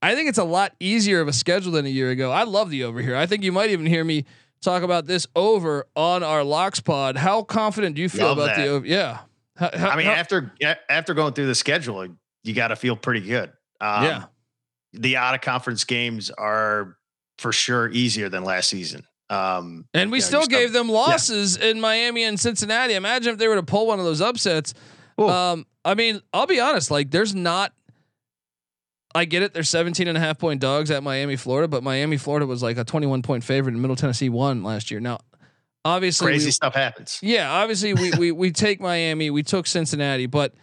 [0.00, 2.30] I think it's a lot easier of a schedule than a year ago.
[2.30, 3.16] I love the over here.
[3.16, 4.24] I think you might even hear me
[4.60, 7.16] talk about this over on our locks pod.
[7.16, 8.62] How confident do you feel love about that.
[8.62, 8.86] the over?
[8.86, 9.20] Yeah.
[9.56, 10.52] How, how, I mean, how, after
[10.88, 12.06] after going through the schedule,
[12.44, 13.52] you got to feel pretty good.
[13.80, 14.24] Um, yeah.
[14.94, 16.96] The out of conference games are
[17.38, 19.04] for sure easier than last season.
[19.30, 21.68] Um, and we still gave them losses yeah.
[21.68, 22.94] in Miami and Cincinnati.
[22.94, 24.74] Imagine if they were to pull one of those upsets.
[25.18, 27.72] Um, I mean, I'll be honest, like there's not,
[29.14, 29.52] I get it.
[29.52, 32.78] They're 17 and a half point dogs at Miami, Florida, but Miami, Florida was like
[32.78, 35.00] a 21 point favorite and Middle Tennessee won last year.
[35.00, 35.18] Now,
[35.84, 37.18] obviously crazy we, stuff happens.
[37.22, 37.50] Yeah.
[37.50, 40.54] Obviously we, we, we take Miami, we took Cincinnati, but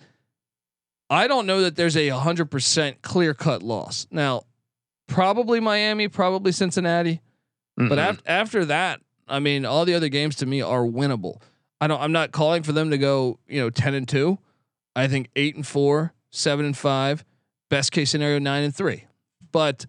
[1.09, 4.07] I don't know that there's a hundred percent clear cut loss.
[4.09, 4.43] Now,
[5.07, 7.21] probably Miami, probably Cincinnati.
[7.79, 7.89] Mm-hmm.
[7.89, 11.41] But af- after that, I mean, all the other games to me are winnable.
[11.81, 11.99] I don't.
[11.99, 14.39] I'm not calling for them to go, you know, ten and two.
[14.95, 17.25] I think eight and four, seven and five,
[17.69, 19.05] best case scenario nine and three.
[19.51, 19.85] But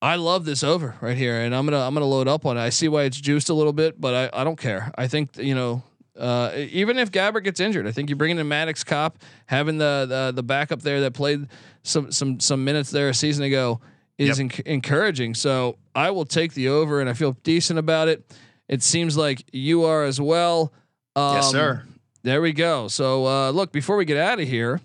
[0.00, 2.60] I love this over right here, and I'm gonna I'm gonna load up on it.
[2.60, 4.90] I see why it's juiced a little bit, but I, I don't care.
[4.96, 5.82] I think you know
[6.18, 10.06] uh, even if Gabbert gets injured, I think you're bringing in Maddox Kopp, having the,
[10.08, 11.48] the the backup there that played
[11.82, 13.80] some some some minutes there a season ago
[14.18, 14.60] is yep.
[14.66, 15.34] encouraging.
[15.34, 18.24] So I will take the over, and I feel decent about it.
[18.68, 20.72] It seems like you are as well.
[21.16, 21.84] Um, yes, sir.
[22.22, 22.88] There we go.
[22.88, 24.80] So uh, look, before we get out of here,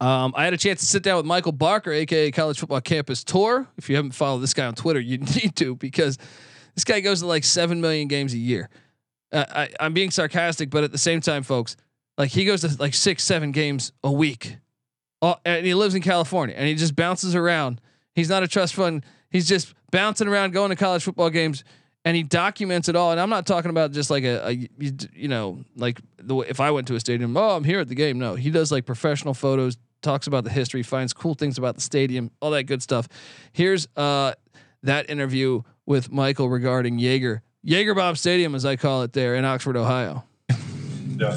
[0.00, 3.22] um, I had a chance to sit down with Michael Barker, aka College Football Campus
[3.22, 3.68] Tour.
[3.76, 6.18] If you haven't followed this guy on Twitter, you need to because
[6.74, 8.68] this guy goes to like seven million games a year.
[9.30, 11.76] Uh, I, I'm being sarcastic, but at the same time, folks,
[12.18, 14.56] like he goes to like six, seven games a week,
[15.22, 17.80] uh, and he lives in California, and he just bounces around
[18.14, 19.04] He's not a trust fund.
[19.30, 21.64] He's just bouncing around, going to college football games,
[22.04, 23.12] and he documents it all.
[23.12, 24.68] And I'm not talking about just like a, a
[25.14, 27.94] you know, like the if I went to a stadium, oh, I'm here at the
[27.94, 28.18] game.
[28.18, 31.80] No, he does like professional photos, talks about the history, finds cool things about the
[31.80, 33.08] stadium, all that good stuff.
[33.52, 34.34] Here's uh
[34.82, 39.44] that interview with Michael regarding Jaeger, Jaeger Bob Stadium, as I call it there in
[39.44, 40.24] Oxford, Ohio.
[41.16, 41.36] Yeah.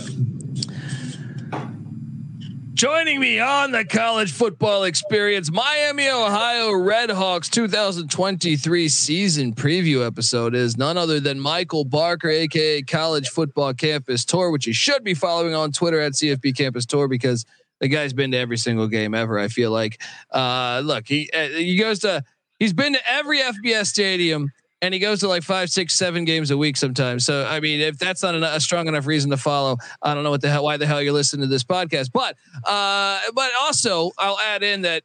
[2.76, 10.76] Joining me on the college football experience, Miami, Ohio Redhawks 2023 season preview episode is
[10.76, 15.56] none other than Michael Barker, aka College Football Campus Tour, which you should be following
[15.56, 17.46] on Twitter at CFB Campus Tour because
[17.80, 19.40] the guy's been to every single game ever.
[19.40, 20.02] I feel like,
[20.32, 22.26] uh, look, he uh, he goes to
[22.60, 24.52] he's been to every FBS stadium
[24.86, 27.26] and he goes to like five, six, seven games a week sometimes.
[27.26, 30.30] So I mean, if that's not a strong enough reason to follow, I don't know
[30.30, 32.12] what the hell, why the hell you're listening to this podcast.
[32.14, 35.02] But uh, but also I'll add in that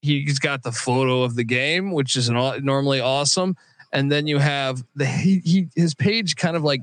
[0.00, 3.54] he's got the photo of the game, which is an, normally awesome,
[3.92, 6.80] and then you have the he, he his page kind of like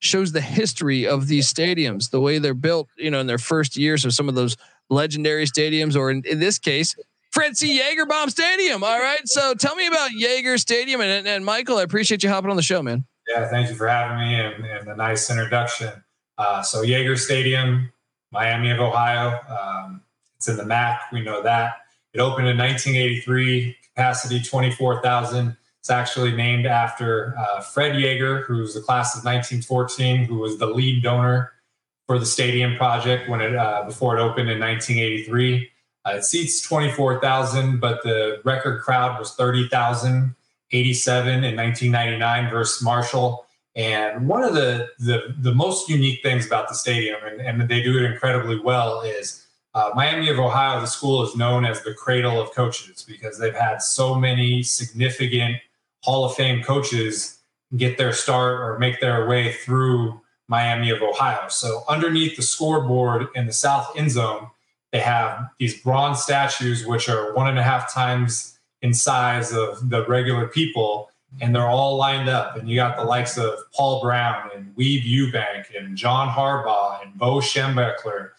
[0.00, 3.78] shows the history of these stadiums, the way they're built, you know, in their first
[3.78, 4.54] years of some of those
[4.90, 6.94] legendary stadiums, or in, in this case,
[7.40, 8.84] Fritzy Jaegerbomb Stadium.
[8.84, 9.26] All right.
[9.26, 11.00] So tell me about Yager Stadium.
[11.00, 13.06] And, and Michael, I appreciate you hopping on the show, man.
[13.28, 16.04] Yeah, thank you for having me and, and the nice introduction.
[16.36, 17.90] Uh, so Yager Stadium,
[18.30, 19.40] Miami of Ohio.
[19.48, 20.02] Um,
[20.36, 21.00] it's in the MAC.
[21.12, 21.78] We know that.
[22.12, 25.56] It opened in 1983, capacity 24,000.
[25.78, 30.66] It's actually named after uh, Fred Yager, who's the class of 1914, who was the
[30.66, 31.52] lead donor
[32.06, 35.69] for the stadium project when it uh, before it opened in 1983.
[36.06, 43.46] Uh, it seats 24,000, but the record crowd was 30,087 in 1999 versus Marshall.
[43.76, 47.82] And one of the, the, the most unique things about the stadium, and, and they
[47.82, 51.94] do it incredibly well, is uh, Miami of Ohio, the school is known as the
[51.94, 55.56] cradle of coaches because they've had so many significant
[56.02, 57.38] Hall of Fame coaches
[57.76, 61.46] get their start or make their way through Miami of Ohio.
[61.48, 64.48] So underneath the scoreboard in the south end zone,
[64.92, 69.90] they have these bronze statues, which are one and a half times in size of
[69.90, 71.10] the regular people,
[71.40, 72.56] and they're all lined up.
[72.56, 77.16] And you got the likes of Paul Brown and Weeb Ewbank and John Harbaugh and
[77.16, 78.30] Bo Schembechler,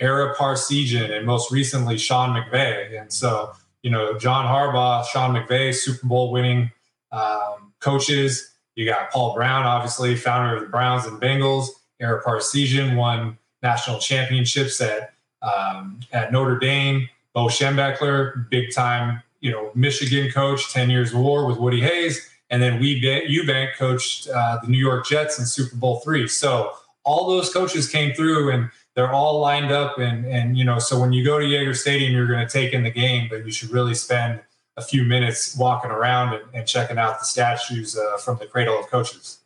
[0.00, 3.00] Ara Parseghian, and most recently Sean McVay.
[3.00, 3.52] And so,
[3.82, 6.72] you know, John Harbaugh, Sean McVay, Super Bowl winning
[7.12, 8.52] um, coaches.
[8.74, 11.68] You got Paul Brown, obviously, founder of the Browns and Bengals.
[12.00, 17.08] Ara Parseghian won national championships at um, at Notre Dame.
[17.32, 22.28] Bo Schembechler, big time, you know, Michigan coach, 10 years war with Woody Hayes.
[22.50, 26.26] And then Weeb Ewbank coached uh, the New York Jets in Super Bowl three.
[26.26, 26.72] So
[27.04, 29.98] all those coaches came through and they're all lined up.
[29.98, 32.72] And, and you know, so when you go to Yager Stadium, you're going to take
[32.72, 34.40] in the game, but you should really spend
[34.76, 38.78] a few minutes walking around and, and checking out the statues uh, from the cradle
[38.78, 39.39] of coaches.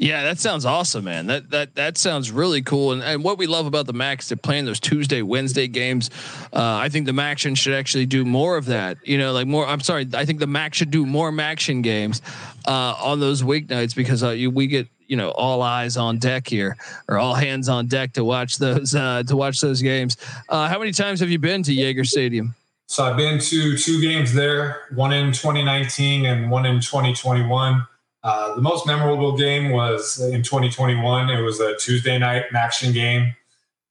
[0.00, 1.26] Yeah, that sounds awesome, man.
[1.26, 2.92] That that that sounds really cool.
[2.92, 6.08] And, and what we love about the is they're playing those Tuesday, Wednesday games.
[6.54, 8.96] Uh, I think the MACtion should actually do more of that.
[9.06, 9.66] You know, like more.
[9.66, 12.22] I'm sorry, I think the Mac should do more MACtion games
[12.66, 16.48] uh, on those weeknights because uh, you, we get you know all eyes on deck
[16.48, 20.16] here or all hands on deck to watch those uh, to watch those games.
[20.48, 22.54] Uh, how many times have you been to Yager Stadium?
[22.86, 27.86] So I've been to two games there, one in 2019 and one in 2021.
[28.22, 31.30] Uh, the most memorable game was in 2021.
[31.30, 33.34] It was a Tuesday night action game,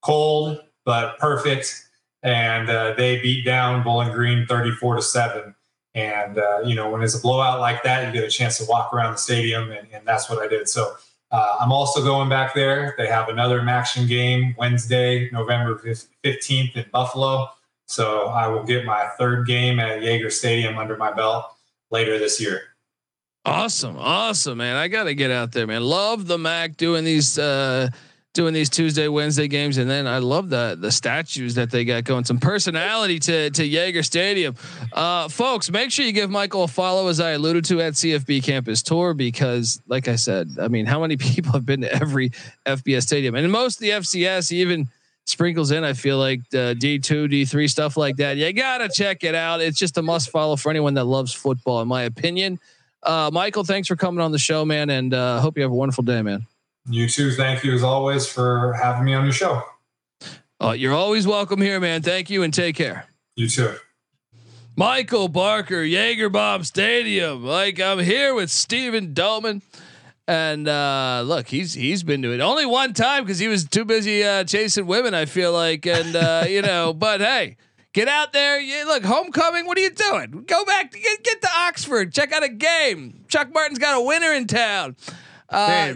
[0.02, 1.88] cold but perfect,
[2.24, 5.56] and uh, they beat down Bowling Green 34 to seven.
[5.96, 8.66] And uh, you know when it's a blowout like that, you get a chance to
[8.66, 10.70] walk around the stadium, and, and that's what I did.
[10.70, 10.94] So
[11.32, 12.96] uh, I'm also going back there.
[12.98, 15.76] They have another action game Wednesday, November
[16.24, 17.50] 15th in Buffalo.
[17.88, 21.46] So I will get my third game at Yager Stadium under my belt
[21.92, 22.62] later this year.
[23.50, 24.76] Awesome, awesome, man!
[24.76, 25.82] I got to get out there, man.
[25.84, 27.90] Love the Mac doing these uh,
[28.36, 32.04] doing these Tuesday, Wednesday games, and then I love the the statues that they got
[32.04, 32.26] going.
[32.26, 34.56] Some personality to to Yager Stadium,
[34.94, 35.72] uh, folks.
[35.72, 39.16] Make sure you give Michael a follow, as I alluded to at CFB Campus Tour,
[39.16, 42.30] because, like I said, I mean, how many people have been to every
[42.68, 44.88] FBS stadium, and most of the FCS even
[45.26, 45.84] sprinkles in.
[45.84, 48.38] I feel like D two, D three stuff like that.
[48.38, 49.60] You gotta check it out.
[49.60, 52.60] It's just a must follow for anyone that loves football, in my opinion.
[53.04, 55.76] Uh, Michael, thanks for coming on the show, man, and uh, hope you have a
[55.76, 56.46] wonderful day, man.
[56.90, 57.32] You too.
[57.32, 59.64] Thank you as always for having me on your show.
[60.62, 62.02] Uh, you're always welcome here, man.
[62.02, 63.06] Thank you and take care.
[63.36, 63.76] You too.
[64.76, 67.46] Michael Barker, Jaeger Bomb Stadium.
[67.46, 69.62] Like I'm here with Steven Doman.
[70.28, 73.84] And uh, look, he's he's been to it only one time because he was too
[73.84, 75.14] busy uh, chasing women.
[75.16, 77.58] I feel like, and uh, you know, but hey,
[78.00, 78.62] Get out there.
[78.62, 79.66] You, look, homecoming.
[79.66, 80.46] What are you doing?
[80.48, 80.92] Go back.
[80.92, 82.14] To, get, get to Oxford.
[82.14, 83.26] Check out a game.
[83.28, 84.96] Chuck Martin's got a winner in town.
[85.50, 85.96] Uh,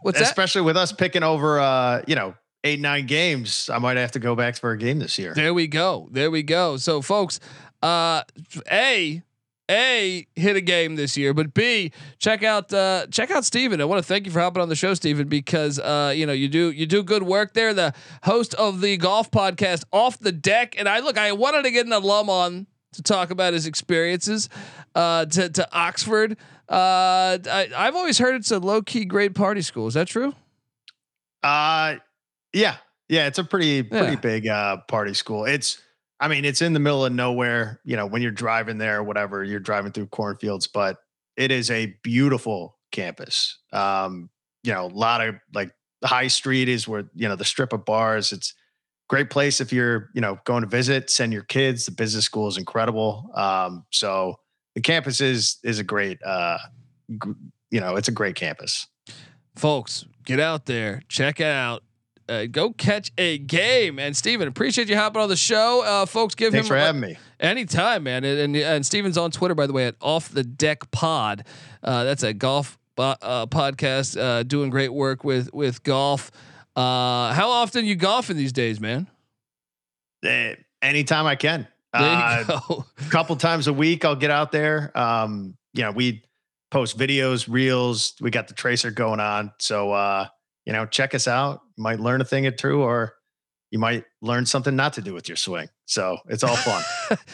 [0.00, 0.24] what's that?
[0.26, 0.64] especially that?
[0.64, 2.34] with us picking over, uh, you know,
[2.64, 3.70] eight nine games.
[3.72, 5.32] I might have to go back for a game this year.
[5.32, 6.08] There we go.
[6.10, 6.76] There we go.
[6.76, 7.38] So, folks,
[7.84, 8.24] uh,
[8.68, 9.22] a
[9.70, 13.80] a hit a game this year, but B check out uh, check out Steven.
[13.80, 16.32] I want to thank you for hopping on the show, Steven, because uh, you know
[16.32, 17.72] you do you do good work there.
[17.72, 17.94] The
[18.24, 21.86] host of the golf podcast Off the Deck, and I look, I wanted to get
[21.86, 24.48] an alum on to talk about his experiences
[24.94, 26.36] uh, to to Oxford.
[26.68, 29.86] Uh, I, I've always heard it's a low key great party school.
[29.86, 30.34] Is that true?
[31.42, 31.96] Uh,
[32.52, 32.76] yeah,
[33.08, 34.20] yeah, it's a pretty pretty yeah.
[34.20, 35.44] big uh, party school.
[35.44, 35.80] It's
[36.24, 39.04] I mean, it's in the middle of nowhere, you know, when you're driving there or
[39.04, 40.96] whatever, you're driving through cornfields, but
[41.36, 43.58] it is a beautiful campus.
[43.74, 44.30] Um,
[44.62, 45.70] you know, a lot of like
[46.00, 48.32] the high street is where, you know, the strip of bars.
[48.32, 48.54] It's
[49.06, 51.84] great place if you're, you know, going to visit, send your kids.
[51.84, 53.30] The business school is incredible.
[53.34, 54.36] Um, so
[54.74, 56.56] the campus is is a great uh
[57.70, 58.86] you know, it's a great campus.
[59.56, 61.82] Folks, get out there, check out
[62.28, 63.98] uh, go catch a game.
[63.98, 65.82] And Steven, appreciate you hopping on the show.
[65.84, 68.24] Uh, folks, give Thanks him for having me anytime, man.
[68.24, 71.44] And, and, and Steven's on Twitter, by the way, at Off the Deck Pod.
[71.82, 76.30] Uh, that's a golf bo- uh, podcast, uh, doing great work with with golf.
[76.74, 79.08] Uh, how often you golfing these days, man?
[80.24, 81.68] Uh, anytime I can.
[81.92, 84.90] A couple times a week, I'll get out there.
[84.98, 86.24] Um, you know, we
[86.72, 88.14] post videos, reels.
[88.20, 89.92] We got the tracer going on, so
[90.64, 91.60] you know, check us out.
[91.76, 93.14] You might learn a thing or two, or
[93.70, 95.68] you might learn something not to do with your swing.
[95.86, 96.82] So it's all fun.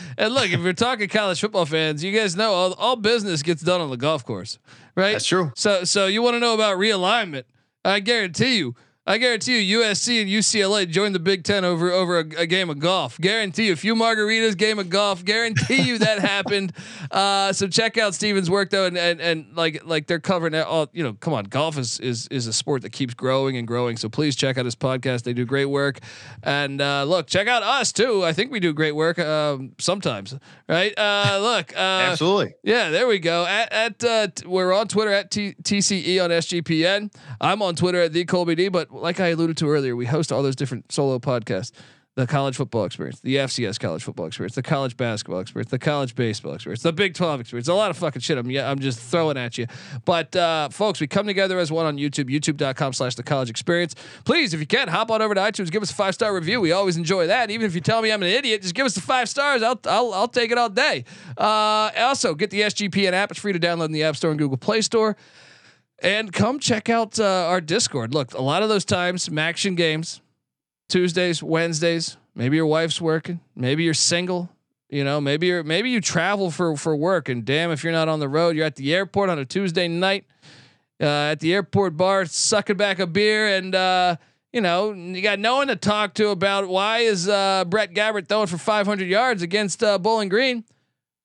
[0.18, 3.62] and look, if you're talking college football fans, you guys know all, all business gets
[3.62, 4.58] done on the golf course,
[4.96, 5.12] right?
[5.12, 5.52] That's true.
[5.54, 7.44] So, so you want to know about realignment?
[7.84, 8.74] I guarantee you,
[9.10, 12.70] I guarantee you, USC and UCLA joined the Big Ten over over a, a, game
[12.70, 13.18] of golf.
[13.18, 15.24] Guarantee you, a few margaritas, game of golf.
[15.24, 16.72] Guarantee you that happened.
[17.10, 20.64] Uh, so check out Steven's work though, and, and and like like they're covering it
[20.64, 20.88] all.
[20.92, 23.96] You know, come on, golf is is is a sport that keeps growing and growing.
[23.96, 25.24] So please check out his podcast.
[25.24, 25.98] They do great work.
[26.44, 28.24] And uh, look, check out us too.
[28.24, 30.36] I think we do great work um, sometimes,
[30.68, 30.96] right?
[30.96, 31.80] Uh, look, uh,
[32.12, 32.54] absolutely.
[32.62, 33.44] Yeah, there we go.
[33.44, 37.12] At, at uh, t- we're on Twitter at T- TCE on SGPN.
[37.40, 40.32] I'm on Twitter at the Colby D, but like I alluded to earlier, we host
[40.32, 41.72] all those different solo podcasts.
[42.16, 46.16] The college football experience, the FCS college football experience, the college basketball experience, the college
[46.16, 47.68] baseball experience, the Big 12 experience.
[47.68, 48.36] A lot of fucking shit.
[48.36, 49.66] I'm, yeah, I'm just throwing at you.
[50.04, 53.94] But uh, folks, we come together as one on YouTube, youtube.com slash the college experience.
[54.24, 56.60] Please, if you can, hop on over to iTunes, give us a five star review.
[56.60, 57.48] We always enjoy that.
[57.48, 59.62] Even if you tell me I'm an idiot, just give us the five stars.
[59.62, 61.04] I'll, I'll, I'll take it all day.
[61.38, 63.30] Uh, also, get the SGPN app.
[63.30, 65.16] It's free to download in the App Store and Google Play Store.
[66.02, 68.14] And come check out uh, our Discord.
[68.14, 70.22] Look, a lot of those times, MACtion Games,
[70.88, 72.16] Tuesdays, Wednesdays.
[72.34, 73.40] Maybe your wife's working.
[73.54, 74.50] Maybe you're single.
[74.88, 77.28] You know, maybe you're maybe you travel for for work.
[77.28, 79.86] And damn, if you're not on the road, you're at the airport on a Tuesday
[79.86, 80.24] night,
[81.00, 84.16] uh, at the airport bar, sucking back a beer, and uh,
[84.52, 88.26] you know you got no one to talk to about why is uh, Brett Gabbert
[88.28, 90.64] throwing for 500 yards against uh, Bowling Green.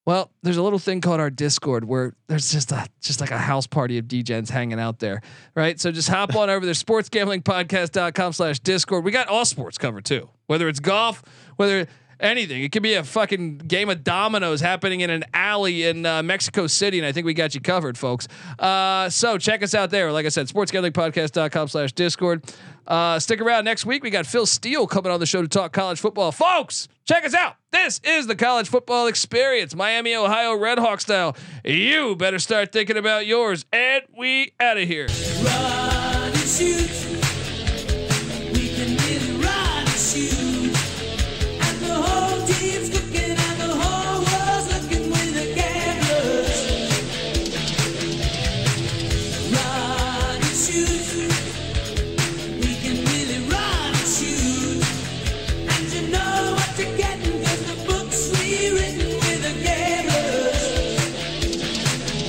[0.06, 3.38] Well, there's a little thing called our Discord where there's just a just like a
[3.40, 5.22] house party of DGens hanging out there,
[5.56, 5.80] right?
[5.80, 9.04] So just hop on over there, sportsgamblingpodcast.com slash Discord.
[9.04, 11.24] We got all sports covered too, whether it's golf,
[11.56, 11.88] whether
[12.20, 12.64] anything.
[12.64, 16.68] It could be a fucking game of dominoes happening in an alley in uh, Mexico
[16.68, 18.28] City, and I think we got you covered, folks.
[18.60, 20.12] Uh, so check us out there.
[20.12, 22.44] Like I said, sportsgamblingpodcast.com slash Discord.
[22.88, 24.04] Uh, stick around next week.
[24.04, 26.32] We got Phil Steele coming on the show to talk college football.
[26.32, 27.56] Folks, check us out.
[27.72, 31.36] This is the college football experience, Miami, Ohio, Redhawk style.
[31.64, 33.66] You better start thinking about yours.
[33.74, 35.08] And we out of here.